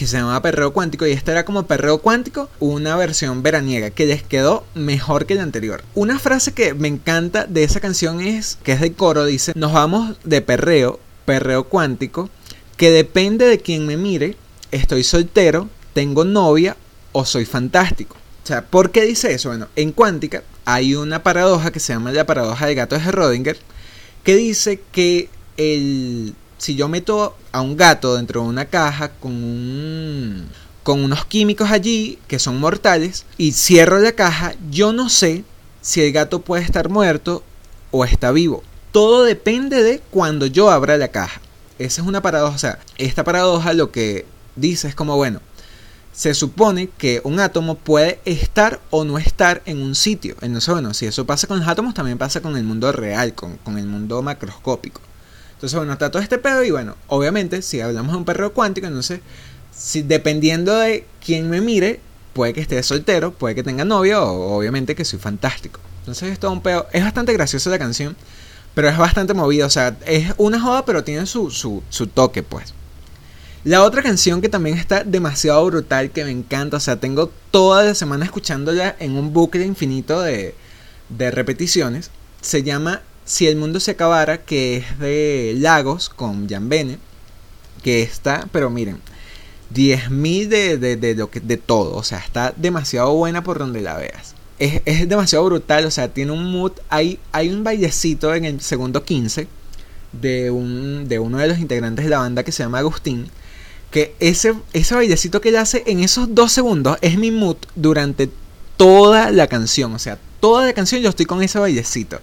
que 0.00 0.06
se 0.06 0.16
llamaba 0.16 0.40
Perreo 0.40 0.72
Cuántico 0.72 1.06
y 1.06 1.12
esta 1.12 1.32
era 1.32 1.44
como 1.44 1.66
Perreo 1.66 1.98
Cuántico, 1.98 2.48
una 2.58 2.96
versión 2.96 3.42
veraniega 3.42 3.90
que 3.90 4.06
les 4.06 4.22
quedó 4.22 4.64
mejor 4.74 5.26
que 5.26 5.34
la 5.34 5.42
anterior. 5.42 5.84
Una 5.94 6.18
frase 6.18 6.54
que 6.54 6.72
me 6.72 6.88
encanta 6.88 7.44
de 7.44 7.64
esa 7.64 7.80
canción 7.80 8.22
es, 8.22 8.56
que 8.62 8.72
es 8.72 8.80
de 8.80 8.94
coro, 8.94 9.26
dice, 9.26 9.52
nos 9.56 9.74
vamos 9.74 10.16
de 10.24 10.40
perreo, 10.40 11.00
perreo 11.26 11.64
cuántico, 11.64 12.30
que 12.78 12.90
depende 12.90 13.44
de 13.44 13.58
quien 13.58 13.84
me 13.84 13.98
mire, 13.98 14.38
estoy 14.70 15.04
soltero, 15.04 15.68
tengo 15.92 16.24
novia 16.24 16.78
o 17.12 17.26
soy 17.26 17.44
fantástico. 17.44 18.16
O 18.42 18.46
sea, 18.46 18.62
¿por 18.64 18.92
qué 18.92 19.04
dice 19.04 19.34
eso? 19.34 19.50
Bueno, 19.50 19.68
en 19.76 19.92
cuántica 19.92 20.44
hay 20.64 20.94
una 20.94 21.22
paradoja 21.22 21.72
que 21.72 21.80
se 21.80 21.92
llama 21.92 22.10
la 22.10 22.24
paradoja 22.24 22.64
de 22.64 22.74
gato 22.74 22.96
de 22.96 23.02
Schrödinger, 23.02 23.58
que 24.24 24.34
dice 24.34 24.80
que 24.92 25.28
el 25.58 26.34
si 26.60 26.76
yo 26.76 26.88
meto 26.88 27.36
a 27.52 27.62
un 27.62 27.74
gato 27.74 28.16
dentro 28.16 28.42
de 28.42 28.48
una 28.48 28.66
caja 28.66 29.12
con 29.12 29.32
un 29.32 30.46
con 30.82 31.02
unos 31.02 31.24
químicos 31.24 31.70
allí 31.70 32.18
que 32.28 32.38
son 32.38 32.60
mortales 32.60 33.24
y 33.38 33.52
cierro 33.52 33.98
la 33.98 34.12
caja, 34.12 34.54
yo 34.70 34.92
no 34.92 35.08
sé 35.08 35.44
si 35.80 36.02
el 36.02 36.12
gato 36.12 36.42
puede 36.42 36.62
estar 36.62 36.90
muerto 36.90 37.42
o 37.90 38.04
está 38.04 38.30
vivo. 38.30 38.62
Todo 38.92 39.24
depende 39.24 39.82
de 39.82 40.00
cuando 40.10 40.46
yo 40.46 40.70
abra 40.70 40.98
la 40.98 41.08
caja. 41.08 41.40
Esa 41.78 42.02
es 42.02 42.08
una 42.08 42.20
paradoja. 42.20 42.54
O 42.54 42.58
sea, 42.58 42.78
esta 42.98 43.24
paradoja 43.24 43.72
lo 43.72 43.90
que 43.90 44.26
dice 44.56 44.88
es 44.88 44.94
como, 44.94 45.16
bueno, 45.16 45.40
se 46.12 46.34
supone 46.34 46.90
que 46.98 47.22
un 47.24 47.40
átomo 47.40 47.76
puede 47.76 48.20
estar 48.26 48.80
o 48.90 49.04
no 49.04 49.16
estar 49.16 49.62
en 49.64 49.80
un 49.80 49.94
sitio. 49.94 50.36
Entonces, 50.42 50.72
bueno, 50.72 50.92
si 50.92 51.06
eso 51.06 51.24
pasa 51.24 51.46
con 51.46 51.60
los 51.60 51.68
átomos, 51.68 51.94
también 51.94 52.18
pasa 52.18 52.42
con 52.42 52.56
el 52.56 52.64
mundo 52.64 52.92
real, 52.92 53.34
con, 53.34 53.56
con 53.58 53.78
el 53.78 53.86
mundo 53.86 54.20
macroscópico. 54.22 55.00
Entonces, 55.60 55.76
bueno, 55.76 55.92
está 55.92 56.10
todo 56.10 56.22
este 56.22 56.38
pedo 56.38 56.64
y 56.64 56.70
bueno, 56.70 56.96
obviamente, 57.08 57.60
si 57.60 57.82
hablamos 57.82 58.12
de 58.12 58.16
un 58.16 58.24
perro 58.24 58.54
cuántico, 58.54 58.86
entonces, 58.86 59.20
si, 59.76 60.00
dependiendo 60.00 60.74
de 60.74 61.04
quién 61.22 61.50
me 61.50 61.60
mire, 61.60 62.00
puede 62.32 62.54
que 62.54 62.62
esté 62.62 62.82
soltero, 62.82 63.34
puede 63.34 63.54
que 63.54 63.62
tenga 63.62 63.84
novio 63.84 64.24
o 64.24 64.56
obviamente 64.56 64.94
que 64.94 65.04
soy 65.04 65.18
fantástico. 65.18 65.78
Entonces 65.98 66.30
es 66.32 66.38
todo 66.38 66.52
un 66.52 66.62
pedo. 66.62 66.86
Es 66.92 67.04
bastante 67.04 67.34
graciosa 67.34 67.68
la 67.68 67.78
canción, 67.78 68.16
pero 68.74 68.88
es 68.88 68.96
bastante 68.96 69.34
movida. 69.34 69.66
O 69.66 69.70
sea, 69.70 69.98
es 70.06 70.32
una 70.38 70.58
joda, 70.58 70.86
pero 70.86 71.04
tiene 71.04 71.26
su, 71.26 71.50
su, 71.50 71.82
su 71.90 72.06
toque, 72.06 72.42
pues. 72.42 72.72
La 73.62 73.82
otra 73.82 74.02
canción 74.02 74.40
que 74.40 74.48
también 74.48 74.78
está 74.78 75.04
demasiado 75.04 75.66
brutal, 75.66 76.10
que 76.10 76.24
me 76.24 76.30
encanta, 76.30 76.78
o 76.78 76.80
sea, 76.80 76.98
tengo 76.98 77.30
toda 77.50 77.84
la 77.84 77.94
semana 77.94 78.24
escuchándola 78.24 78.96
en 78.98 79.12
un 79.18 79.34
bucle 79.34 79.66
infinito 79.66 80.22
de, 80.22 80.54
de 81.10 81.30
repeticiones, 81.30 82.10
se 82.40 82.62
llama 82.62 83.02
si 83.24 83.46
el 83.46 83.56
mundo 83.56 83.80
se 83.80 83.92
acabara, 83.92 84.38
que 84.44 84.78
es 84.78 84.98
de 84.98 85.54
Lagos 85.56 86.08
con 86.08 86.48
Jan 86.48 86.68
Bene, 86.68 86.98
que 87.82 88.02
está, 88.02 88.48
pero 88.52 88.70
miren, 88.70 89.00
10.000 89.74 90.48
de, 90.48 90.78
de, 90.78 90.96
de, 90.96 91.14
de 91.14 91.56
todo, 91.56 91.96
o 91.96 92.02
sea, 92.02 92.18
está 92.18 92.52
demasiado 92.56 93.12
buena 93.14 93.42
por 93.42 93.58
donde 93.58 93.80
la 93.80 93.96
veas. 93.96 94.34
Es, 94.58 94.82
es, 94.84 95.08
demasiado 95.08 95.44
brutal, 95.46 95.86
o 95.86 95.90
sea, 95.90 96.12
tiene 96.12 96.32
un 96.32 96.50
mood, 96.50 96.72
hay, 96.88 97.18
hay 97.32 97.48
un 97.48 97.64
bailecito 97.64 98.34
en 98.34 98.44
el 98.44 98.60
segundo 98.60 99.04
15 99.04 99.48
de, 100.12 100.50
un, 100.50 101.08
de 101.08 101.18
uno 101.18 101.38
de 101.38 101.46
los 101.48 101.58
integrantes 101.58 102.04
de 102.04 102.10
la 102.10 102.18
banda 102.18 102.42
que 102.42 102.52
se 102.52 102.62
llama 102.62 102.80
Agustín, 102.80 103.30
que 103.90 104.14
ese, 104.20 104.54
ese 104.72 104.94
bailecito 104.94 105.40
que 105.40 105.48
él 105.48 105.56
hace 105.56 105.82
en 105.86 106.00
esos 106.00 106.34
dos 106.34 106.52
segundos 106.52 106.98
es 107.00 107.16
mi 107.16 107.30
mood 107.30 107.56
durante 107.74 108.28
toda 108.76 109.30
la 109.30 109.46
canción, 109.46 109.94
o 109.94 109.98
sea, 109.98 110.18
toda 110.40 110.66
la 110.66 110.72
canción 110.72 111.00
yo 111.00 111.10
estoy 111.10 111.26
con 111.26 111.42
ese 111.42 111.58
bailecito. 111.58 112.20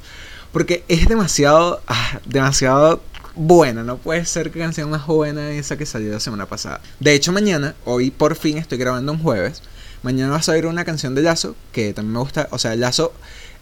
Porque 0.51 0.83
es 0.87 1.07
demasiado, 1.07 1.81
ah, 1.87 2.19
demasiado 2.25 3.01
buena. 3.35 3.83
No 3.83 3.97
puede 3.97 4.25
ser 4.25 4.51
que 4.51 4.59
canción 4.59 4.89
más 4.89 5.05
buena 5.05 5.51
esa 5.51 5.77
que 5.77 5.85
salió 5.85 6.11
la 6.11 6.19
semana 6.19 6.45
pasada. 6.45 6.81
De 6.99 7.13
hecho, 7.13 7.31
mañana, 7.31 7.75
hoy 7.85 8.11
por 8.11 8.35
fin 8.35 8.57
estoy 8.57 8.77
grabando 8.77 9.11
un 9.11 9.19
jueves. 9.19 9.61
Mañana 10.03 10.31
va 10.31 10.37
a 10.37 10.41
salir 10.41 10.65
una 10.67 10.85
canción 10.85 11.15
de 11.15 11.21
Lazo, 11.23 11.55
que 11.71 11.93
también 11.93 12.13
me 12.13 12.19
gusta. 12.19 12.47
O 12.51 12.59
sea, 12.59 12.75
Lazo 12.75 13.13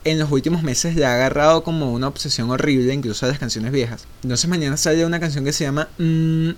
en 0.03 0.19
los 0.19 0.31
últimos 0.31 0.63
meses 0.63 0.95
le 0.95 1.05
ha 1.05 1.15
agarrado 1.15 1.63
como 1.63 1.91
una 1.91 2.07
obsesión 2.07 2.49
horrible, 2.51 2.93
incluso 2.93 3.25
a 3.25 3.29
las 3.29 3.39
canciones 3.39 3.71
viejas. 3.71 4.05
Entonces 4.23 4.49
mañana 4.49 4.77
sale 4.77 5.05
una 5.05 5.19
canción 5.19 5.43
que 5.43 5.51
se 5.51 5.63
llama 5.63 5.89
mm, 5.97 6.49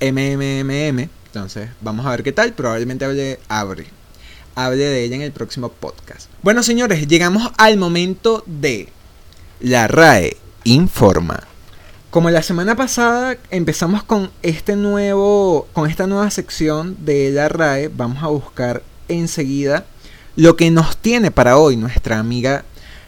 MMMM. 0.00 1.08
Entonces, 1.26 1.70
vamos 1.80 2.06
a 2.06 2.10
ver 2.10 2.22
qué 2.22 2.32
tal. 2.32 2.52
Probablemente 2.52 3.04
hable, 3.04 3.40
abre, 3.48 3.86
hable 4.54 4.84
de 4.84 5.04
ella 5.04 5.16
en 5.16 5.22
el 5.22 5.32
próximo 5.32 5.70
podcast. 5.70 6.30
Bueno, 6.42 6.62
señores, 6.62 7.08
llegamos 7.08 7.50
al 7.58 7.76
momento 7.76 8.44
de 8.46 8.88
la 9.60 9.86
RAE 9.88 10.36
informa. 10.64 11.42
Como 12.10 12.30
la 12.30 12.42
semana 12.42 12.76
pasada 12.76 13.36
empezamos 13.50 14.02
con 14.04 14.30
este 14.42 14.76
nuevo 14.76 15.66
con 15.72 15.90
esta 15.90 16.06
nueva 16.06 16.30
sección 16.30 16.96
de 17.04 17.30
la 17.30 17.48
RAE, 17.48 17.88
vamos 17.88 18.22
a 18.22 18.28
buscar 18.28 18.82
enseguida 19.08 19.84
lo 20.36 20.56
que 20.56 20.70
nos 20.70 20.96
tiene 20.96 21.30
para 21.30 21.58
hoy 21.58 21.76
nuestra 21.76 22.18
amiga 22.18 22.64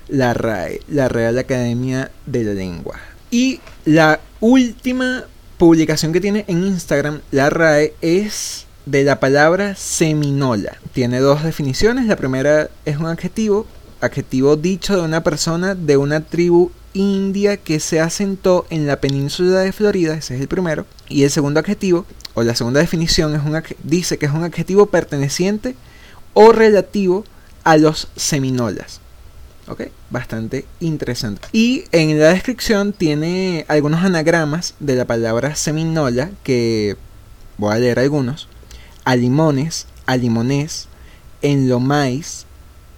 la 0.09 0.35
RAE, 0.35 0.81
la 0.88 1.09
Real 1.09 1.38
Academia 1.38 2.11
de 2.26 2.45
la 2.45 2.55
Lengua. 2.55 2.99
Y 3.31 3.61
la 3.85 4.21
última 4.41 5.25
publicación 5.59 6.12
que 6.12 6.21
tiene 6.21 6.45
en 6.49 6.65
Instagram 6.65 7.21
la 7.31 7.50
RAE 7.50 7.95
es 8.00 8.67
de 8.87 9.03
la 9.03 9.19
palabra 9.19 9.75
seminola. 9.75 10.76
Tiene 10.93 11.19
dos 11.19 11.43
definiciones. 11.43 12.07
La 12.07 12.17
primera 12.17 12.71
es 12.85 12.97
un 12.99 13.07
adjetivo, 13.07 13.67
adjetivo 14.07 14.57
dicho 14.57 14.97
de 14.97 15.03
una 15.03 15.23
persona 15.23 15.75
de 15.75 15.97
una 15.97 16.21
tribu 16.23 16.71
india 16.95 17.57
que 17.57 17.79
se 17.81 18.01
asentó 18.01 18.67
en 18.71 18.87
la 18.87 19.01
península 19.01 19.61
de 19.61 19.73
Florida, 19.73 20.15
ese 20.15 20.35
es 20.35 20.41
el 20.41 20.49
primero. 20.49 20.87
Y 21.09 21.25
el 21.25 21.31
segundo 21.31 21.61
adjetivo, 21.61 22.07
o 22.35 22.43
la 22.43 22.55
segunda 22.55 22.81
definición, 22.81 23.35
es 23.35 23.43
un, 23.43 23.63
dice 23.83 24.19
que 24.19 24.27
es 24.27 24.33
un 24.33 24.45
adjetivo 24.45 24.87
perteneciente 24.87 25.77
o 26.33 26.53
relativo 26.53 27.25
a 27.65 27.77
los 27.77 28.09
seminolas. 28.17 29.01
¿Ok? 29.69 29.89
Bastante 30.11 30.65
interesante. 30.81 31.49
Y 31.53 31.85
en 31.93 32.19
la 32.19 32.29
descripción 32.29 32.93
tiene 32.93 33.65
algunos 33.69 34.05
anagramas 34.05 34.75
de 34.79 34.95
la 34.95 35.05
palabra 35.05 35.57
seminola 35.57 36.31
que 36.45 36.97
voy 37.59 37.75
a 37.75 37.79
leer 37.79 37.99
algunos. 37.99 38.49
Alimones, 39.05 39.87
alimonés, 40.07 40.89
enlomais, 41.43 42.46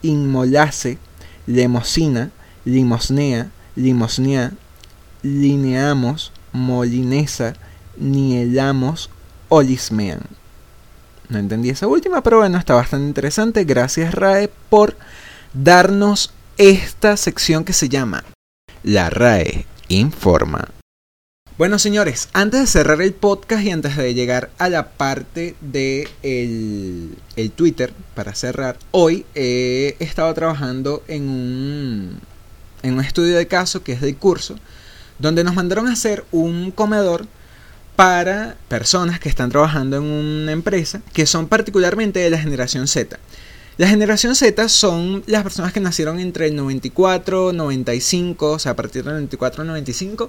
inmolase, 0.02 0.98
lemosina, 1.46 2.30
limosnea, 2.64 3.50
limosnea, 3.76 4.52
lineamos, 5.22 6.32
molinesa, 6.52 7.54
nielamos, 7.96 9.10
olismean. 9.48 10.20
No 11.28 11.38
entendí 11.38 11.70
esa 11.70 11.86
última, 11.86 12.22
pero 12.22 12.38
bueno, 12.38 12.58
está 12.58 12.74
bastante 12.74 13.06
interesante. 13.06 13.64
Gracias 13.64 14.14
RAE 14.14 14.50
por 14.70 14.96
darnos 15.52 16.32
esta 16.56 17.16
sección 17.16 17.64
que 17.64 17.72
se 17.72 17.88
llama 17.88 18.24
La 18.82 19.10
RAE 19.10 19.66
Informa. 19.88 20.68
Bueno 21.58 21.80
señores, 21.80 22.28
antes 22.34 22.60
de 22.60 22.66
cerrar 22.68 23.02
el 23.02 23.12
podcast 23.12 23.64
y 23.64 23.72
antes 23.72 23.96
de 23.96 24.14
llegar 24.14 24.50
a 24.58 24.68
la 24.68 24.90
parte 24.90 25.56
de 25.60 26.08
el, 26.22 27.16
el 27.34 27.50
Twitter 27.50 27.92
para 28.18 28.34
cerrar, 28.34 28.76
hoy 28.90 29.24
he 29.36 29.94
estado 30.00 30.34
trabajando 30.34 31.04
en 31.06 31.28
un, 31.28 32.20
en 32.82 32.94
un 32.94 33.00
estudio 33.00 33.36
de 33.36 33.46
caso 33.46 33.84
que 33.84 33.92
es 33.92 34.00
del 34.00 34.16
curso, 34.16 34.56
donde 35.20 35.44
nos 35.44 35.54
mandaron 35.54 35.86
a 35.86 35.92
hacer 35.92 36.24
un 36.32 36.72
comedor 36.72 37.28
para 37.94 38.56
personas 38.66 39.20
que 39.20 39.28
están 39.28 39.50
trabajando 39.50 39.98
en 39.98 40.02
una 40.02 40.50
empresa 40.50 41.00
que 41.12 41.26
son 41.26 41.46
particularmente 41.46 42.18
de 42.18 42.28
la 42.28 42.38
generación 42.38 42.88
Z. 42.88 43.20
La 43.76 43.86
generación 43.86 44.34
Z 44.34 44.68
son 44.68 45.22
las 45.28 45.44
personas 45.44 45.72
que 45.72 45.78
nacieron 45.78 46.18
entre 46.18 46.48
el 46.48 46.56
94, 46.56 47.52
95, 47.52 48.50
o 48.50 48.58
sea, 48.58 48.72
a 48.72 48.76
partir 48.76 49.04
del 49.04 49.12
94 49.12 49.62
95, 49.62 50.28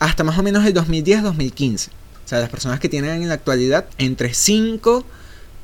hasta 0.00 0.24
más 0.24 0.36
o 0.40 0.42
menos 0.42 0.66
el 0.66 0.74
2010-2015. 0.74 1.86
O 1.86 2.28
sea, 2.28 2.40
las 2.40 2.50
personas 2.50 2.80
que 2.80 2.88
tienen 2.88 3.22
en 3.22 3.28
la 3.28 3.34
actualidad 3.34 3.86
entre 3.96 4.34
5 4.34 5.06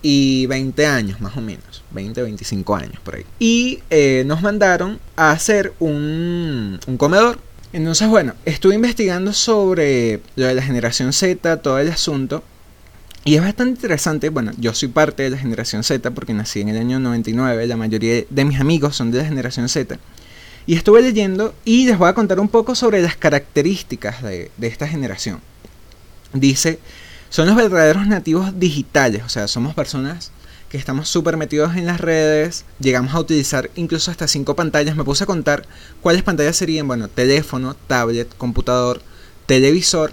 y 0.07 0.45
20 0.49 0.85
años, 0.85 1.21
más 1.23 1.35
o 1.35 1.41
menos. 1.41 1.83
20, 1.93 2.23
25 2.23 2.77
años 2.77 3.01
por 3.03 3.15
ahí. 3.15 3.25
Y 3.39 3.81
eh, 3.89 4.23
nos 4.27 4.43
mandaron 4.43 5.01
a 5.17 5.31
hacer 5.31 5.73
un, 5.81 6.79
un 6.87 6.97
comedor. 6.99 7.39
Entonces, 7.73 8.07
bueno, 8.09 8.35
estuve 8.45 8.75
investigando 8.75 9.33
sobre 9.33 10.21
lo 10.37 10.47
de 10.47 10.55
la 10.55 10.63
generación 10.63 11.15
Z, 11.15 11.57
todo 11.63 11.79
el 11.79 11.91
asunto. 11.91 12.45
Y 13.25 13.37
es 13.37 13.41
bastante 13.41 13.71
interesante, 13.71 14.29
bueno, 14.29 14.53
yo 14.59 14.75
soy 14.75 14.89
parte 14.89 15.23
de 15.23 15.31
la 15.31 15.39
generación 15.39 15.83
Z 15.83 16.11
porque 16.11 16.35
nací 16.35 16.61
en 16.61 16.69
el 16.69 16.77
año 16.77 17.01
99, 17.01 17.67
la 17.67 17.79
mayoría 17.79 18.25
de 18.29 18.45
mis 18.45 18.61
amigos 18.61 18.95
son 18.95 19.11
de 19.11 19.19
la 19.19 19.25
generación 19.25 19.71
Z. 19.71 19.99
Y 20.67 20.75
estuve 20.75 21.01
leyendo 21.01 21.55
y 21.65 21.87
les 21.87 21.97
voy 21.97 22.11
a 22.11 22.15
contar 22.15 22.41
un 22.41 22.49
poco 22.49 22.75
sobre 22.75 23.01
las 23.01 23.17
características 23.17 24.23
de, 24.23 24.51
de 24.59 24.67
esta 24.67 24.87
generación. 24.87 25.41
Dice, 26.35 26.79
son 27.35 27.49
los 27.49 27.57
verdaderos 27.57 28.07
nativos 28.07 28.61
digitales, 28.61 29.25
o 29.27 29.29
sea, 29.29 29.49
somos 29.49 29.75
personas 29.75 30.31
que 30.69 30.79
estamos 30.79 31.09
súper 31.09 31.37
metidos 31.37 31.75
en 31.75 31.85
las 31.85 32.01
redes, 32.01 32.65
llegamos 32.79 33.13
a 33.13 33.19
utilizar 33.19 33.73
incluso 33.75 34.13
hasta 34.13 34.29
cinco 34.29 34.55
pantallas. 34.55 34.95
Me 34.95 35.03
puse 35.03 35.25
a 35.25 35.27
contar 35.27 35.67
cuáles 36.01 36.23
pantallas 36.23 36.55
serían, 36.55 36.87
bueno, 36.87 37.09
teléfono, 37.09 37.75
tablet, 37.75 38.33
computador, 38.37 39.03
televisor 39.47 40.13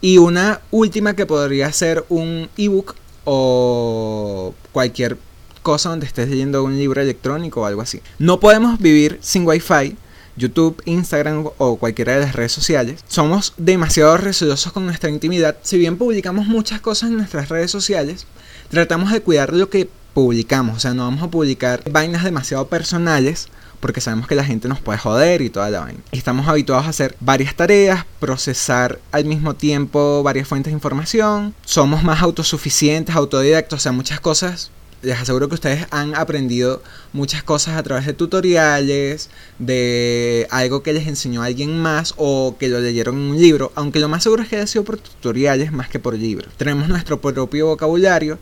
y 0.00 0.18
una 0.18 0.60
última 0.72 1.14
que 1.14 1.26
podría 1.26 1.72
ser 1.72 2.04
un 2.08 2.48
ebook 2.56 2.96
o 3.22 4.52
cualquier 4.72 5.16
cosa 5.62 5.90
donde 5.90 6.06
estés 6.06 6.28
leyendo 6.28 6.64
un 6.64 6.76
libro 6.76 7.00
electrónico 7.00 7.60
o 7.60 7.66
algo 7.66 7.82
así. 7.82 8.02
No 8.18 8.40
podemos 8.40 8.80
vivir 8.80 9.18
sin 9.22 9.46
Wi-Fi. 9.46 9.96
YouTube, 10.38 10.80
Instagram 10.84 11.48
o 11.58 11.76
cualquiera 11.76 12.14
de 12.14 12.20
las 12.20 12.34
redes 12.34 12.52
sociales. 12.52 13.04
Somos 13.08 13.52
demasiado 13.56 14.16
recelosos 14.16 14.72
con 14.72 14.86
nuestra 14.86 15.10
intimidad. 15.10 15.56
Si 15.62 15.76
bien 15.76 15.98
publicamos 15.98 16.46
muchas 16.46 16.80
cosas 16.80 17.10
en 17.10 17.16
nuestras 17.16 17.48
redes 17.48 17.70
sociales, 17.70 18.26
tratamos 18.70 19.12
de 19.12 19.20
cuidar 19.20 19.52
lo 19.52 19.68
que 19.68 19.90
publicamos. 20.14 20.76
O 20.76 20.80
sea, 20.80 20.94
no 20.94 21.04
vamos 21.04 21.22
a 21.22 21.30
publicar 21.30 21.82
vainas 21.90 22.24
demasiado 22.24 22.68
personales 22.68 23.48
porque 23.80 24.00
sabemos 24.00 24.26
que 24.26 24.34
la 24.34 24.44
gente 24.44 24.68
nos 24.68 24.80
puede 24.80 24.98
joder 24.98 25.42
y 25.42 25.50
toda 25.50 25.70
la 25.70 25.80
vaina. 25.80 26.00
Estamos 26.12 26.48
habituados 26.48 26.86
a 26.86 26.90
hacer 26.90 27.16
varias 27.20 27.54
tareas, 27.54 28.04
procesar 28.18 28.98
al 29.12 29.24
mismo 29.24 29.54
tiempo 29.54 30.22
varias 30.22 30.48
fuentes 30.48 30.72
de 30.72 30.76
información, 30.76 31.54
somos 31.64 32.02
más 32.02 32.22
autosuficientes, 32.22 33.14
autodidactos, 33.14 33.78
o 33.78 33.82
sea, 33.82 33.92
muchas 33.92 34.20
cosas. 34.20 34.70
Les 35.02 35.18
aseguro 35.18 35.48
que 35.48 35.54
ustedes 35.54 35.86
han 35.90 36.14
aprendido 36.14 36.82
muchas 37.12 37.42
cosas 37.42 37.76
a 37.76 37.82
través 37.82 38.04
de 38.06 38.14
tutoriales, 38.14 39.30
de 39.58 40.46
algo 40.50 40.82
que 40.82 40.92
les 40.92 41.06
enseñó 41.06 41.42
alguien 41.42 41.78
más 41.78 42.14
o 42.16 42.56
que 42.58 42.68
lo 42.68 42.80
leyeron 42.80 43.16
en 43.16 43.30
un 43.30 43.40
libro, 43.40 43.72
aunque 43.76 44.00
lo 44.00 44.08
más 44.08 44.24
seguro 44.24 44.42
es 44.42 44.48
que 44.48 44.56
haya 44.56 44.66
sido 44.66 44.84
por 44.84 44.98
tutoriales 44.98 45.70
más 45.70 45.88
que 45.88 45.98
por 45.98 46.14
libros. 46.14 46.52
Tenemos 46.56 46.88
nuestro 46.88 47.20
propio 47.20 47.66
vocabulario, 47.66 48.38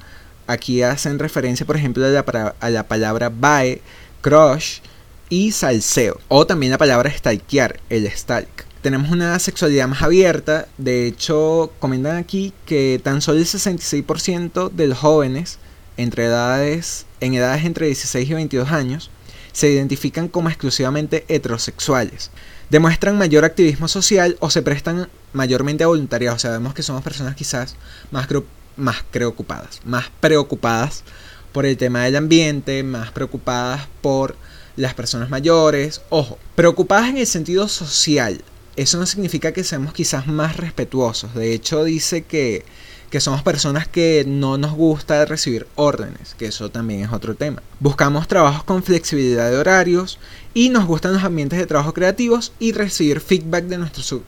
aquí 0.47 0.83
hacen 0.83 1.19
referencia 1.19 1.67
por 1.67 1.77
ejemplo 1.77 2.07
a 2.07 2.09
la, 2.09 2.55
a 2.59 2.71
la 2.71 2.89
palabra 2.89 3.31
bae, 3.31 3.83
crush, 4.23 4.81
y 5.29 5.53
salseo. 5.53 6.21
O 6.29 6.47
también 6.47 6.73
la 6.73 6.79
palabra 6.79 7.11
stalkear, 7.11 7.81
el 7.91 8.07
stalk. 8.11 8.67
Tenemos 8.83 9.11
una 9.11 9.39
sexualidad 9.39 9.89
más 9.89 10.03
abierta. 10.03 10.69
De 10.79 11.07
hecho, 11.07 11.73
comentan 11.79 12.17
aquí 12.17 12.53
que 12.65 13.01
tan 13.03 13.21
solo 13.21 13.39
el 13.39 13.47
66% 13.47 14.71
de 14.71 14.87
los 14.87 14.99
jóvenes 14.99 15.59
entre 15.97 16.27
edades, 16.27 17.07
en 17.21 17.35
edades 17.35 17.65
entre 17.65 17.87
16 17.87 18.29
y 18.29 18.35
22 18.35 18.71
años 18.71 19.11
se 19.53 19.71
identifican 19.71 20.29
como 20.29 20.51
exclusivamente 20.51 21.25
heterosexuales. 21.29 22.31
Demuestran 22.69 23.17
mayor 23.17 23.45
activismo 23.45 23.89
social 23.89 24.37
o 24.41 24.51
se 24.51 24.61
prestan 24.61 25.09
mayormente 25.33 25.85
a 25.85 25.87
voluntariado. 25.87 26.37
O 26.37 26.39
sea, 26.39 26.51
vemos 26.51 26.75
que 26.75 26.83
somos 26.83 27.03
personas 27.03 27.37
quizás 27.37 27.77
más, 28.11 28.29
más 28.77 29.03
preocupadas. 29.11 29.81
Más 29.85 30.11
preocupadas 30.21 31.05
por 31.53 31.65
el 31.65 31.79
tema 31.79 32.05
del 32.05 32.17
ambiente, 32.17 32.83
más 32.83 33.13
preocupadas 33.13 33.89
por 34.03 34.37
las 34.77 34.93
personas 34.93 35.31
mayores, 35.31 36.03
ojo, 36.11 36.39
preocupadas 36.55 37.09
en 37.09 37.17
el 37.17 37.27
sentido 37.27 37.67
social. 37.67 38.43
Eso 38.77 38.99
no 38.99 39.07
significa 39.07 39.53
que 39.53 39.65
seamos 39.65 39.95
quizás 39.95 40.27
más 40.27 40.57
respetuosos. 40.57 41.35
De 41.35 41.55
hecho, 41.55 41.83
dice 41.83 42.25
que, 42.25 42.67
que 43.11 43.21
somos 43.21 43.43
personas 43.43 43.87
que 43.87 44.25
no 44.27 44.59
nos 44.59 44.73
gusta 44.73 45.25
recibir 45.25 45.67
órdenes, 45.77 46.35
que 46.37 46.47
eso 46.47 46.71
también 46.71 47.03
es 47.03 47.13
otro 47.13 47.35
tema. 47.35 47.63
Buscamos 47.81 48.29
trabajos 48.29 48.65
con 48.65 48.83
flexibilidad 48.83 49.51
de 49.51 49.57
horarios 49.57 50.19
y 50.55 50.71
nos 50.71 50.87
gustan 50.87 51.13
los 51.13 51.25
ambientes 51.25 51.59
de 51.59 51.67
trabajo 51.67 51.95
creativos 51.95 52.53
y 52.59 52.73
recibir 52.73 53.21
feedback 53.21 53.65
de, 53.65 53.79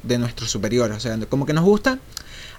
de 0.02 0.18
nuestros 0.18 0.50
superiores. 0.50 0.96
O 0.96 1.00
sea, 1.00 1.18
como 1.28 1.46
que 1.46 1.52
nos 1.52 1.64
gusta 1.64 1.98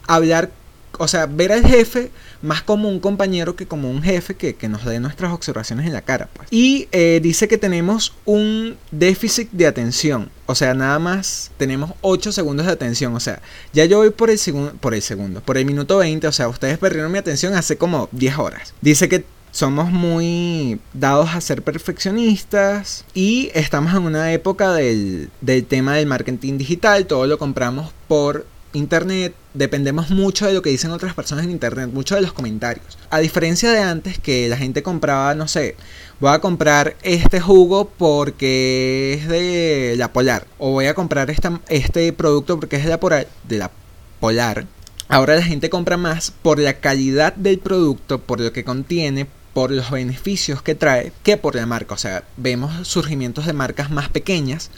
hablar 0.07 0.51
o 0.99 1.07
sea, 1.07 1.25
ver 1.25 1.51
al 1.51 1.65
jefe 1.65 2.11
más 2.41 2.61
como 2.61 2.89
un 2.89 2.99
compañero 2.99 3.55
que 3.55 3.65
como 3.65 3.89
un 3.89 4.03
jefe 4.03 4.35
que, 4.35 4.69
nos 4.69 4.85
dé 4.85 4.99
nuestras 4.99 5.31
observaciones 5.31 5.87
en 5.87 5.93
la 5.93 6.01
cara. 6.01 6.29
Pues. 6.31 6.47
Y 6.51 6.87
eh, 6.91 7.19
dice 7.23 7.47
que 7.47 7.57
tenemos 7.57 8.13
un 8.25 8.77
déficit 8.91 9.49
de 9.51 9.65
atención. 9.65 10.29
O 10.45 10.55
sea, 10.55 10.73
nada 10.73 10.99
más 10.99 11.51
tenemos 11.57 11.91
8 12.01 12.31
segundos 12.31 12.65
de 12.65 12.73
atención. 12.73 13.15
O 13.15 13.19
sea, 13.19 13.41
ya 13.73 13.85
yo 13.85 13.97
voy 13.99 14.09
por 14.11 14.29
el, 14.29 14.37
segundo 14.37 14.73
por 14.79 14.93
el 14.93 15.01
segundo, 15.01 15.41
por 15.41 15.57
el 15.57 15.65
minuto 15.65 15.97
20. 15.97 16.27
O 16.27 16.31
sea, 16.31 16.49
ustedes 16.49 16.77
perdieron 16.77 17.11
mi 17.11 17.17
atención 17.17 17.55
hace 17.55 17.77
como 17.77 18.09
10 18.11 18.37
horas. 18.37 18.73
Dice 18.81 19.09
que 19.09 19.23
somos 19.51 19.89
muy 19.91 20.79
dados 20.93 21.29
a 21.33 21.41
ser 21.41 21.63
perfeccionistas 21.63 23.05
y 23.13 23.49
estamos 23.53 23.93
en 23.93 24.03
una 24.03 24.31
época 24.33 24.73
del, 24.73 25.31
del 25.41 25.65
tema 25.65 25.95
del 25.95 26.05
marketing 26.05 26.57
digital, 26.57 27.07
todo 27.07 27.25
lo 27.25 27.39
compramos 27.39 27.91
por 28.07 28.45
internet, 28.73 29.33
dependemos 29.59 30.09
mucho 30.09 30.47
de 30.47 30.53
lo 30.53 30.61
que 30.61 30.69
dicen 30.69 30.91
otras 30.91 31.13
personas 31.13 31.43
en 31.43 31.51
internet, 31.51 31.89
mucho 31.91 32.15
de 32.15 32.21
los 32.21 32.31
comentarios. 32.31 32.97
A 33.09 33.19
diferencia 33.19 33.69
de 33.71 33.81
antes 33.81 34.17
que 34.17 34.47
la 34.47 34.55
gente 34.55 34.83
compraba, 34.83 35.35
no 35.35 35.49
sé, 35.49 35.75
voy 36.21 36.31
a 36.31 36.39
comprar 36.39 36.95
este 37.03 37.41
jugo 37.41 37.89
porque 37.89 39.19
es 39.19 39.27
de 39.27 39.95
la 39.97 40.13
Polar 40.13 40.47
o 40.59 40.71
voy 40.71 40.85
a 40.85 40.93
comprar 40.93 41.29
esta, 41.29 41.59
este 41.67 42.11
producto 42.13 42.57
porque 42.57 42.77
es 42.77 42.85
de 42.85 42.89
la 42.89 43.01
Polar, 43.01 43.27
de 43.49 43.57
la 43.57 43.71
Polar. 44.21 44.65
Ahora 45.09 45.35
la 45.35 45.43
gente 45.43 45.69
compra 45.69 45.97
más 45.97 46.31
por 46.31 46.57
la 46.57 46.75
calidad 46.75 47.35
del 47.35 47.59
producto, 47.59 48.21
por 48.21 48.39
lo 48.39 48.53
que 48.53 48.63
contiene, 48.63 49.27
por 49.53 49.71
los 49.71 49.91
beneficios 49.91 50.61
que 50.61 50.73
trae, 50.75 51.11
que 51.23 51.35
por 51.35 51.55
la 51.55 51.65
marca. 51.65 51.95
O 51.95 51.97
sea, 51.97 52.23
vemos 52.37 52.87
surgimientos 52.87 53.45
de 53.45 53.51
marcas 53.51 53.91
más 53.91 54.07
pequeñas 54.07 54.71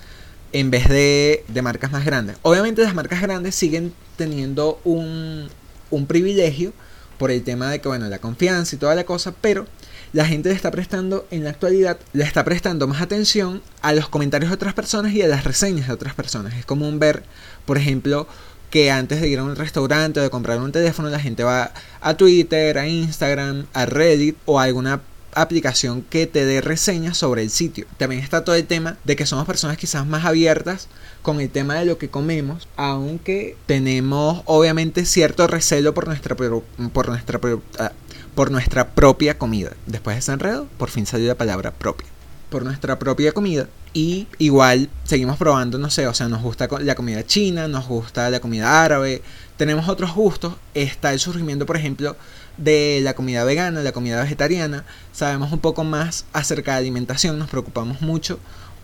en 0.54 0.72
vez 0.72 0.90
de, 0.90 1.44
de 1.48 1.62
marcas 1.62 1.92
más 1.92 2.04
grandes. 2.04 2.38
Obviamente 2.42 2.82
las 2.82 2.96
marcas 2.96 3.22
grandes 3.22 3.54
siguen 3.54 3.94
teniendo 4.22 4.80
un, 4.84 5.50
un 5.90 6.06
privilegio 6.06 6.74
por 7.18 7.32
el 7.32 7.44
tema 7.44 7.72
de 7.72 7.82
que, 7.82 7.88
bueno, 7.88 8.08
la 8.08 8.20
confianza 8.20 8.76
y 8.76 8.80
toda 8.80 8.94
la 8.94 9.04
cosa, 9.04 9.34
pero 9.42 9.66
la 10.14 10.26
gente 10.26 10.50
le 10.50 10.56
está 10.56 10.70
prestando, 10.70 11.26
en 11.32 11.44
la 11.44 11.50
actualidad, 11.50 11.98
le 12.14 12.24
está 12.24 12.44
prestando 12.44 12.88
más 12.88 13.02
atención 13.02 13.64
a 13.82 13.94
los 13.94 14.10
comentarios 14.10 14.52
de 14.52 14.56
otras 14.56 14.76
personas 14.76 15.14
y 15.14 15.24
a 15.24 15.28
las 15.28 15.44
reseñas 15.44 15.88
de 15.88 15.94
otras 15.94 16.14
personas. 16.14 16.54
Es 16.54 16.66
común 16.66 17.00
ver, 17.00 17.24
por 17.66 17.80
ejemplo, 17.80 18.28
que 18.70 18.92
antes 18.92 19.22
de 19.22 19.28
ir 19.28 19.40
a 19.40 19.44
un 19.44 19.56
restaurante 19.56 20.20
o 20.20 20.24
de 20.24 20.30
comprar 20.30 20.60
un 20.60 20.72
teléfono, 20.72 21.10
la 21.10 21.20
gente 21.20 21.44
va 21.44 21.72
a 22.00 22.14
Twitter, 22.16 22.78
a 22.78 22.88
Instagram, 22.88 23.66
a 23.74 23.86
Reddit 23.88 24.38
o 24.46 24.60
a 24.60 24.64
alguna 24.64 25.02
aplicación 25.34 26.02
que 26.02 26.28
te 26.28 26.46
dé 26.46 26.62
reseñas 26.62 27.18
sobre 27.18 27.42
el 27.42 27.50
sitio. 27.50 27.86
También 27.98 28.22
está 28.22 28.44
todo 28.44 28.56
el 28.56 28.66
tema 28.66 28.98
de 29.04 29.16
que 29.16 29.26
somos 29.26 29.46
personas 29.46 29.78
quizás 29.78 30.06
más 30.06 30.26
abiertas 30.26 30.88
con 31.22 31.40
el 31.40 31.50
tema 31.50 31.76
de 31.76 31.86
lo 31.86 31.98
que 31.98 32.10
comemos, 32.10 32.68
aunque 32.78 33.56
tenemos 33.66 34.42
obviamente 34.46 35.06
cierto 35.06 35.48
recelo 35.48 35.94
por 35.94 36.08
nuestra 36.08 36.36
por 36.36 37.10
nuestra 37.10 37.40
ah, 37.80 37.92
por 38.36 38.52
nuestra 38.52 38.90
propia 38.90 39.38
comida. 39.38 39.72
Después 39.86 40.16
de 40.16 40.20
ese 40.20 40.32
enredo, 40.32 40.68
por 40.78 40.90
fin 40.90 41.06
salió 41.06 41.28
la 41.28 41.36
palabra 41.36 41.72
propia. 41.72 42.08
Por 42.50 42.64
nuestra 42.64 43.00
propia 43.00 43.32
comida. 43.32 43.68
Y 43.94 44.28
igual 44.38 44.90
seguimos 45.04 45.38
probando, 45.38 45.78
no 45.78 45.90
sé, 45.90 46.08
o 46.08 46.14
sea, 46.14 46.30
nos 46.30 46.42
gusta 46.42 46.70
la 46.80 46.96
comida 46.96 47.26
china, 47.26 47.68
nos 47.68 47.88
gusta 47.88 48.30
la 48.30 48.40
comida 48.40 48.84
árabe, 48.84 49.22
tenemos 49.58 49.90
otros 49.90 50.14
gustos. 50.14 50.54
Está 50.74 51.12
el 51.12 51.20
surgimiento, 51.20 51.66
por 51.66 51.76
ejemplo, 51.76 52.16
de 52.58 53.00
la 53.02 53.14
comida 53.14 53.44
vegana, 53.44 53.82
la 53.82 53.92
comida 53.92 54.22
vegetariana. 54.22 54.86
Sabemos 55.12 55.52
un 55.52 55.60
poco 55.60 55.84
más 55.84 56.26
acerca 56.34 56.74
de 56.74 56.80
alimentación, 56.80 57.40
nos 57.40 57.50
preocupamos 57.50 58.02
mucho 58.02 58.40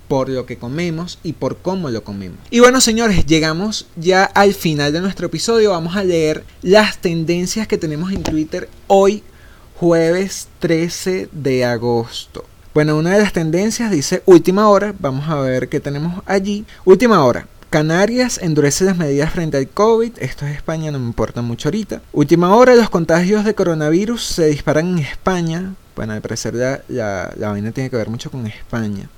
por 0.07 0.29
lo 0.29 0.45
que 0.45 0.57
comemos 0.57 1.19
y 1.23 1.33
por 1.33 1.57
cómo 1.57 1.89
lo 1.89 2.03
comemos. 2.03 2.37
Y 2.49 2.59
bueno, 2.59 2.81
señores, 2.81 3.25
llegamos 3.25 3.87
ya 3.95 4.23
al 4.23 4.53
final 4.53 4.93
de 4.93 5.01
nuestro 5.01 5.27
episodio. 5.27 5.71
Vamos 5.71 5.95
a 5.95 6.03
leer 6.03 6.43
las 6.61 6.97
tendencias 6.99 7.67
que 7.67 7.77
tenemos 7.77 8.11
en 8.11 8.23
Twitter 8.23 8.69
hoy, 8.87 9.23
jueves 9.75 10.47
13 10.59 11.29
de 11.31 11.65
agosto. 11.65 12.45
Bueno, 12.73 12.95
una 12.95 13.11
de 13.11 13.21
las 13.21 13.33
tendencias 13.33 13.91
dice 13.91 14.21
última 14.25 14.69
hora. 14.69 14.93
Vamos 14.99 15.27
a 15.29 15.35
ver 15.35 15.67
qué 15.67 15.79
tenemos 15.79 16.21
allí. 16.25 16.65
Última 16.85 17.23
hora. 17.25 17.47
Canarias 17.69 18.39
endurece 18.41 18.85
las 18.85 18.95
medidas 18.95 19.33
frente 19.33 19.57
al 19.57 19.67
COVID. 19.67 20.13
Esto 20.19 20.45
es 20.45 20.55
España, 20.55 20.89
no 20.89 20.99
me 20.99 21.05
importa 21.05 21.41
mucho 21.41 21.67
ahorita. 21.67 22.01
Última 22.13 22.55
hora, 22.55 22.75
los 22.75 22.89
contagios 22.89 23.43
de 23.43 23.55
coronavirus 23.55 24.23
se 24.23 24.47
disparan 24.47 24.87
en 24.87 24.99
España. 24.99 25.73
Bueno, 25.93 26.13
al 26.13 26.21
parecer 26.21 26.53
la, 26.53 26.81
la, 26.87 27.49
vaina 27.49 27.73
tiene 27.73 27.89
que 27.89 27.97
ver 27.97 28.09
mucho 28.09 28.31
con 28.31 28.47
España. 28.47 29.09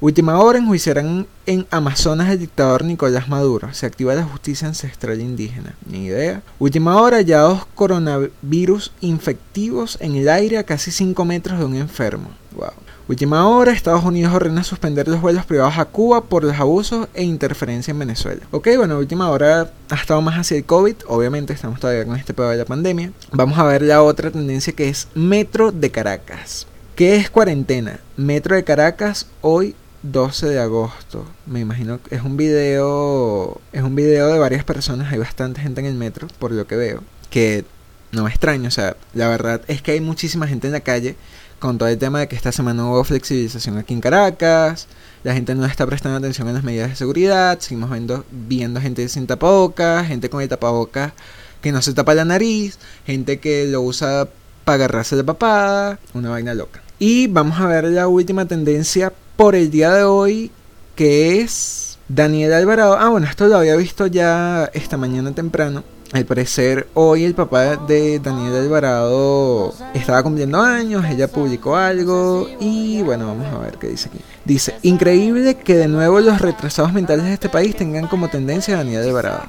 Última 0.00 0.38
hora, 0.38 0.60
enjuiciarán 0.60 1.26
en 1.46 1.66
Amazonas 1.72 2.30
el 2.30 2.38
dictador 2.38 2.84
Nicolás 2.84 3.28
Maduro. 3.28 3.74
Se 3.74 3.86
activa 3.86 4.14
la 4.14 4.22
justicia 4.22 4.68
ancestral 4.68 5.20
indígena. 5.20 5.74
Ni 5.84 6.06
idea. 6.06 6.42
Última 6.60 6.96
hora, 7.02 7.16
hallados 7.16 7.66
coronavirus 7.74 8.92
infectivos 9.00 9.98
en 10.00 10.14
el 10.14 10.28
aire 10.28 10.58
a 10.58 10.64
casi 10.64 10.92
5 10.92 11.24
metros 11.24 11.58
de 11.58 11.64
un 11.64 11.74
enfermo. 11.74 12.30
Wow. 12.54 12.70
Última 13.10 13.48
hora, 13.48 13.72
Estados 13.72 14.04
Unidos 14.04 14.32
ordena 14.32 14.62
suspender 14.62 15.08
los 15.08 15.20
vuelos 15.20 15.44
privados 15.44 15.78
a 15.78 15.84
Cuba 15.84 16.26
por 16.26 16.44
los 16.44 16.56
abusos 16.60 17.08
e 17.12 17.24
interferencia 17.24 17.90
en 17.90 17.98
Venezuela. 17.98 18.42
Ok, 18.52 18.68
bueno, 18.76 18.98
última 18.98 19.28
hora 19.30 19.72
ha 19.88 19.94
estado 19.96 20.22
más 20.22 20.38
hacia 20.38 20.56
el 20.56 20.64
COVID, 20.64 20.94
obviamente 21.08 21.52
estamos 21.52 21.80
todavía 21.80 22.06
con 22.06 22.14
este 22.14 22.34
pedo 22.34 22.50
de 22.50 22.58
la 22.58 22.66
pandemia. 22.66 23.10
Vamos 23.32 23.58
a 23.58 23.64
ver 23.64 23.82
la 23.82 24.00
otra 24.04 24.30
tendencia 24.30 24.74
que 24.74 24.88
es 24.88 25.08
Metro 25.16 25.72
de 25.72 25.90
Caracas. 25.90 26.68
¿Qué 26.94 27.16
es 27.16 27.30
cuarentena? 27.30 27.98
Metro 28.16 28.54
de 28.54 28.62
Caracas 28.62 29.26
hoy 29.40 29.74
12 30.04 30.46
de 30.46 30.60
agosto. 30.60 31.24
Me 31.46 31.58
imagino 31.58 32.00
que 32.00 32.14
es 32.14 32.22
un 32.22 32.36
video. 32.36 33.60
Es 33.72 33.82
un 33.82 33.96
video 33.96 34.28
de 34.28 34.38
varias 34.38 34.62
personas. 34.62 35.12
Hay 35.12 35.18
bastante 35.18 35.60
gente 35.60 35.80
en 35.80 35.88
el 35.88 35.94
metro, 35.94 36.28
por 36.38 36.52
lo 36.52 36.64
que 36.68 36.76
veo. 36.76 37.02
Que 37.28 37.64
no 38.12 38.28
es 38.28 38.34
extraño. 38.34 38.68
O 38.68 38.70
sea, 38.70 38.96
la 39.14 39.28
verdad 39.28 39.62
es 39.66 39.82
que 39.82 39.90
hay 39.90 40.00
muchísima 40.00 40.46
gente 40.46 40.68
en 40.68 40.74
la 40.74 40.80
calle. 40.80 41.16
Con 41.60 41.76
todo 41.76 41.90
el 41.90 41.98
tema 41.98 42.20
de 42.20 42.28
que 42.28 42.36
esta 42.36 42.52
semana 42.52 42.86
hubo 42.86 43.04
flexibilización 43.04 43.76
aquí 43.76 43.92
en 43.92 44.00
Caracas. 44.00 44.88
La 45.22 45.34
gente 45.34 45.54
no 45.54 45.66
está 45.66 45.86
prestando 45.86 46.16
atención 46.16 46.48
a 46.48 46.52
las 46.52 46.64
medidas 46.64 46.88
de 46.88 46.96
seguridad. 46.96 47.60
Seguimos 47.60 47.90
viendo, 47.90 48.24
viendo 48.30 48.80
gente 48.80 49.06
sin 49.10 49.26
tapabocas. 49.26 50.06
Gente 50.06 50.30
con 50.30 50.40
el 50.40 50.48
tapabocas 50.48 51.12
que 51.60 51.70
no 51.70 51.82
se 51.82 51.92
tapa 51.92 52.14
la 52.14 52.24
nariz. 52.24 52.78
Gente 53.04 53.40
que 53.40 53.66
lo 53.66 53.82
usa 53.82 54.26
para 54.64 54.76
agarrarse 54.76 55.16
de 55.16 55.24
papada. 55.24 55.98
Una 56.14 56.30
vaina 56.30 56.54
loca. 56.54 56.80
Y 56.98 57.26
vamos 57.26 57.60
a 57.60 57.66
ver 57.66 57.84
la 57.84 58.08
última 58.08 58.46
tendencia 58.46 59.12
por 59.36 59.54
el 59.54 59.70
día 59.70 59.92
de 59.92 60.04
hoy, 60.04 60.50
que 60.96 61.42
es 61.42 61.98
Daniel 62.08 62.54
Alvarado. 62.54 62.96
Ah, 62.98 63.10
bueno, 63.10 63.26
esto 63.26 63.48
lo 63.48 63.58
había 63.58 63.76
visto 63.76 64.06
ya 64.06 64.70
esta 64.72 64.96
mañana 64.96 65.32
temprano. 65.32 65.84
Al 66.12 66.24
parecer, 66.24 66.88
hoy 66.94 67.24
el 67.24 67.34
papá 67.34 67.76
de 67.76 68.18
Daniel 68.18 68.56
Alvarado 68.56 69.72
estaba 69.94 70.22
cumpliendo 70.24 70.60
años, 70.60 71.04
ella 71.08 71.28
publicó 71.28 71.76
algo 71.76 72.48
y 72.58 73.00
bueno, 73.02 73.28
vamos 73.28 73.46
a 73.46 73.58
ver 73.58 73.78
qué 73.78 73.88
dice 73.88 74.08
aquí. 74.08 74.18
Dice, 74.44 74.74
increíble 74.82 75.54
que 75.54 75.76
de 75.76 75.86
nuevo 75.86 76.18
los 76.18 76.40
retrasados 76.40 76.92
mentales 76.92 77.26
de 77.26 77.34
este 77.34 77.48
país 77.48 77.76
tengan 77.76 78.08
como 78.08 78.28
tendencia 78.28 78.74
a 78.74 78.78
Daniel 78.78 79.04
Alvarado 79.04 79.44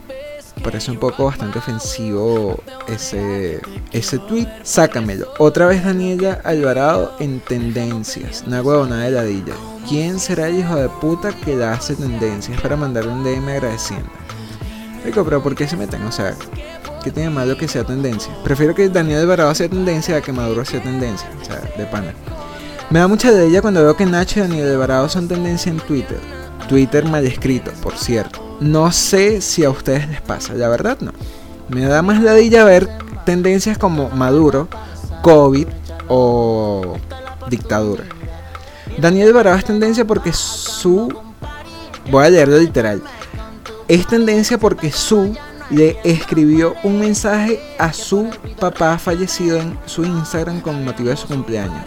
parece 0.62 0.92
un 0.92 0.98
poco 0.98 1.26
bastante 1.26 1.60
ofensivo 1.60 2.60
ese, 2.88 3.60
ese 3.92 4.20
tweet. 4.20 4.48
Sácamelo. 4.64 5.28
Otra 5.40 5.68
vez 5.68 5.84
Daniela 5.84 6.40
Alvarado 6.44 7.16
en 7.20 7.40
tendencias. 7.40 8.44
Una 8.46 8.62
huevona 8.62 9.04
de 9.04 9.12
ladilla. 9.12 9.54
¿Quién 9.88 10.20
será 10.20 10.48
el 10.48 10.60
hijo 10.60 10.76
de 10.76 10.90
puta 10.90 11.32
que 11.34 11.56
la 11.56 11.74
hace 11.74 11.96
tendencias 11.96 12.62
para 12.62 12.76
mandarle 12.76 13.12
un 13.12 13.24
DM 13.24 13.50
agradeciendo? 13.50 14.10
Rico, 15.04 15.24
pero 15.24 15.42
¿por 15.42 15.56
qué 15.56 15.68
se 15.68 15.76
meten? 15.76 16.04
O 16.04 16.12
sea, 16.12 16.36
¿qué 17.04 17.12
tiene 17.12 17.30
malo 17.30 17.58
que 17.58 17.68
sea 17.68 17.84
tendencia? 17.84 18.32
Prefiero 18.44 18.76
que 18.76 18.90
Daniel 18.90 19.22
Alvarado 19.22 19.54
sea 19.56 19.68
tendencia 19.68 20.18
a 20.18 20.22
que 20.22 20.32
Maduro 20.32 20.64
sea 20.64 20.82
tendencia. 20.82 21.30
O 21.42 21.46
sea, 21.46 21.62
de 21.78 21.86
pana. 21.86 22.14
Me 22.90 23.00
da 23.00 23.08
mucha 23.08 23.32
de 23.32 23.48
ella 23.48 23.62
cuando 23.62 23.82
veo 23.82 23.96
que 23.96 24.06
Nacho 24.06 24.40
y 24.40 24.44
Daniel 24.44 24.70
Alvarado 24.70 25.10
son 25.10 25.28
tendencia 25.28 25.72
en 25.72 25.80
Twitter. 25.80 26.20
Twitter 26.68 27.06
mal 27.06 27.26
escrito, 27.26 27.72
por 27.82 27.98
cierto. 27.98 28.58
No 28.60 28.92
sé 28.92 29.42
si 29.42 29.64
a 29.64 29.70
ustedes 29.70 30.08
les 30.08 30.22
pasa, 30.22 30.54
la 30.54 30.70
verdad 30.70 30.98
no. 31.02 31.12
Me 31.70 31.86
da 31.86 32.02
más 32.02 32.22
ladilla 32.22 32.64
ver 32.64 32.88
tendencias 33.26 33.78
como 33.78 34.10
Maduro, 34.10 34.68
COVID 35.22 35.68
o 36.10 36.98
dictadura. 37.50 38.04
Daniel 38.98 39.34
Baraba 39.34 39.58
es 39.58 39.66
tendencia 39.66 40.06
porque 40.06 40.34
su... 40.34 41.14
Voy 42.10 42.26
a 42.26 42.30
leerlo 42.30 42.58
literal. 42.58 43.02
Es 43.92 44.08
tendencia 44.08 44.58
porque 44.58 44.90
su 44.90 45.36
le 45.70 45.98
escribió 46.06 46.76
un 46.82 46.98
mensaje 46.98 47.60
a 47.78 47.92
su 47.92 48.30
papá 48.58 48.98
fallecido 48.98 49.60
en 49.60 49.78
su 49.86 50.06
Instagram 50.06 50.62
con 50.62 50.86
motivo 50.86 51.10
de 51.10 51.18
su 51.18 51.28
cumpleaños. 51.28 51.84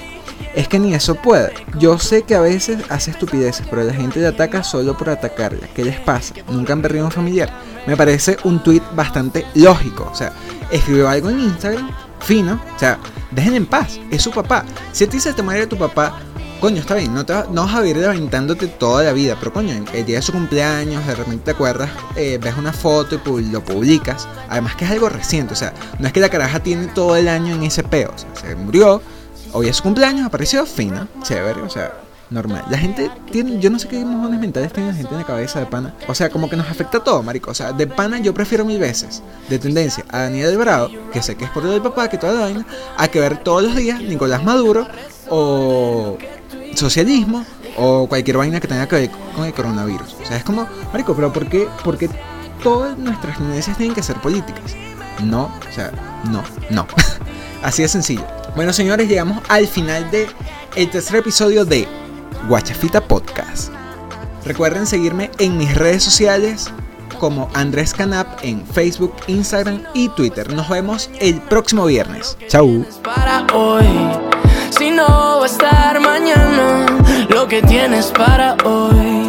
Es 0.55 0.69
que 0.69 0.79
ni 0.79 0.93
eso 0.93 1.15
puede. 1.15 1.55
Yo 1.79 1.99
sé 1.99 2.21
que 2.21 2.35
a 2.35 2.43
veces 2.43 2.83
hace 2.91 3.11
estupideces, 3.11 3.67
pero 3.71 3.85
la 3.85 3.95
gente 3.95 4.21
le 4.21 4.27
ataca 4.27 4.63
solo 4.63 4.95
por 4.99 5.09
atacarle. 5.09 5.67
¿Qué 5.75 5.83
les 5.83 5.99
pasa? 5.99 6.35
Nunca 6.51 6.75
han 6.75 6.83
perdido 6.83 7.07
un 7.07 7.11
familiar. 7.11 7.51
Me 7.87 7.97
parece 7.97 8.37
un 8.45 8.63
tweet 8.63 8.83
bastante 8.95 9.47
lógico. 9.55 10.07
O 10.13 10.15
sea, 10.15 10.35
escribió 10.71 11.09
algo 11.09 11.31
en 11.31 11.41
Instagram, 11.41 11.91
fino. 12.21 12.61
O 12.77 12.79
sea, 12.79 12.99
dejen 13.31 13.55
en 13.55 13.65
paz. 13.65 13.99
Es 14.11 14.21
su 14.21 14.31
papá. 14.31 14.67
Si 14.93 15.05
a 15.05 15.09
ti 15.09 15.19
se 15.19 15.33
te 15.33 15.41
muere 15.41 15.67
tu 15.67 15.79
papá, 15.79 16.21
coño, 16.65 16.81
está 16.81 16.95
bien, 16.95 17.13
no, 17.13 17.27
vas 17.27 17.75
a 17.75 17.83
vivir 17.83 17.99
lamentándote 17.99 18.69
toda 18.69 19.05
la 19.05 19.13
vida, 19.13 19.37
pero 19.39 19.53
coño, 19.53 19.85
el 19.93 20.07
día 20.07 20.17
de 20.17 20.23
su 20.23 20.33
cumpleaños, 20.33 21.07
de 21.07 21.15
repente 21.15 21.45
te 21.45 21.51
acuerdas, 21.51 21.91
eh, 22.17 22.39
ves 22.43 22.57
una 22.57 22.73
foto 22.73 23.21
y 23.39 23.51
lo 23.51 23.63
publicas. 23.63 24.27
Además 24.49 24.75
que 24.75 24.87
es 24.87 24.91
algo 24.91 25.11
reciente, 25.11 25.53
o 25.53 25.57
sea, 25.59 25.75
no 25.99 26.07
es 26.07 26.15
que 26.15 26.21
la 26.21 26.31
caraja 26.31 26.61
tiene 26.61 26.87
todo 26.87 27.17
el 27.17 27.29
año 27.29 27.55
en 27.55 27.65
ese 27.65 27.83
peo, 27.83 28.13
o 28.15 28.19
sea, 28.19 28.35
se 28.35 28.57
murió, 28.57 29.03
hoy 29.53 29.69
es 29.69 29.77
su 29.77 29.83
cumpleaños, 29.83 30.25
apareció 30.25 30.65
fina, 30.65 31.07
chévere, 31.23 31.61
o 31.61 31.69
sea, 31.69 31.93
normal. 32.31 32.65
La 32.71 32.79
gente 32.79 33.11
tiene, 33.31 33.61
yo 33.61 33.69
no 33.69 33.79
sé 33.79 33.87
qué 33.87 34.03
mojones 34.03 34.41
mentales 34.41 34.73
tiene 34.73 34.89
la 34.89 34.95
gente 34.95 35.13
en 35.13 35.19
la 35.19 35.27
cabeza 35.27 35.61
de 35.61 35.67
pana. 35.67 35.95
O 36.09 36.15
sea, 36.15 36.31
como 36.31 36.49
que 36.49 36.57
nos 36.57 36.71
afecta 36.71 36.99
todo, 37.05 37.23
marico. 37.23 37.51
O 37.51 37.55
sea, 37.55 37.73
de 37.73 37.87
pana 37.87 38.21
yo 38.21 38.33
prefiero 38.33 38.65
mil 38.65 38.79
veces 38.79 39.23
de 39.51 39.59
tendencia 39.59 40.07
a 40.09 40.21
Daniel 40.21 40.49
Alvarado, 40.49 40.91
que 41.13 41.23
sé 41.23 41.37
que 41.37 41.45
es 41.45 41.51
por 41.51 41.63
del 41.63 41.83
papá, 41.83 42.09
que 42.09 42.17
toda 42.17 42.33
la 42.33 42.41
vaina, 42.41 42.67
a 42.97 43.09
que 43.09 43.21
ver 43.21 43.37
todos 43.37 43.65
los 43.65 43.77
días 43.77 44.01
Nicolás 44.01 44.43
Maduro 44.43 44.89
o 45.29 46.17
socialismo 46.77 47.45
o 47.77 48.07
cualquier 48.07 48.37
vaina 48.37 48.61
que 48.61 48.69
tenga 48.69 48.87
que 48.87 48.97
ver 48.97 49.11
con 49.35 49.45
el 49.45 49.53
coronavirus. 49.53 50.17
O 50.23 50.27
sea, 50.27 50.37
es 50.37 50.45
como, 50.45 50.67
marico, 50.93 51.15
pero 51.15 51.33
¿por 51.33 51.47
qué, 51.49 51.69
por 51.83 51.99
qué 51.99 52.09
todas 52.63 52.97
nuestras 52.99 53.39
tendencias 53.39 53.77
tienen 53.77 53.95
que 53.95 54.03
ser 54.03 54.21
políticas? 54.21 54.75
No, 55.23 55.45
o 55.45 55.73
sea, 55.73 55.91
no, 56.31 56.43
no. 56.71 56.87
Así 57.63 57.83
de 57.83 57.89
sencillo. 57.89 58.27
Bueno, 58.57 58.73
señores, 58.73 59.09
llegamos 59.09 59.43
al 59.49 59.67
final 59.67 60.11
de 60.11 60.29
el 60.77 60.91
tercer 60.91 61.17
episodio 61.17 61.65
de 61.65 61.89
Guachafita 62.49 63.01
Podcast. 63.01 63.71
Recuerden 64.45 64.87
seguirme 64.87 65.31
en 65.39 65.57
mis 65.57 65.75
redes 65.75 66.03
sociales 66.03 66.71
como 67.19 67.49
Andrés 67.55 67.95
Canap 67.95 68.39
en 68.43 68.67
Facebook, 68.67 69.15
Instagram 69.27 69.83
y 69.95 70.09
Twitter. 70.11 70.53
Nos 70.53 70.69
vemos 70.69 71.11
el 71.21 71.41
próximo 71.41 71.87
viernes. 71.87 72.37
Chau. 72.49 72.85
para 73.03 73.47
hoy. 73.55 74.34
Si 74.79 74.91
no 74.91 75.07
va 75.39 75.45
a 75.45 75.47
estar 75.47 76.01
mañana, 76.01 76.87
lo 77.29 77.47
que 77.47 77.63
tienes 77.63 78.07
para 78.11 78.57
hoy. 78.65 79.24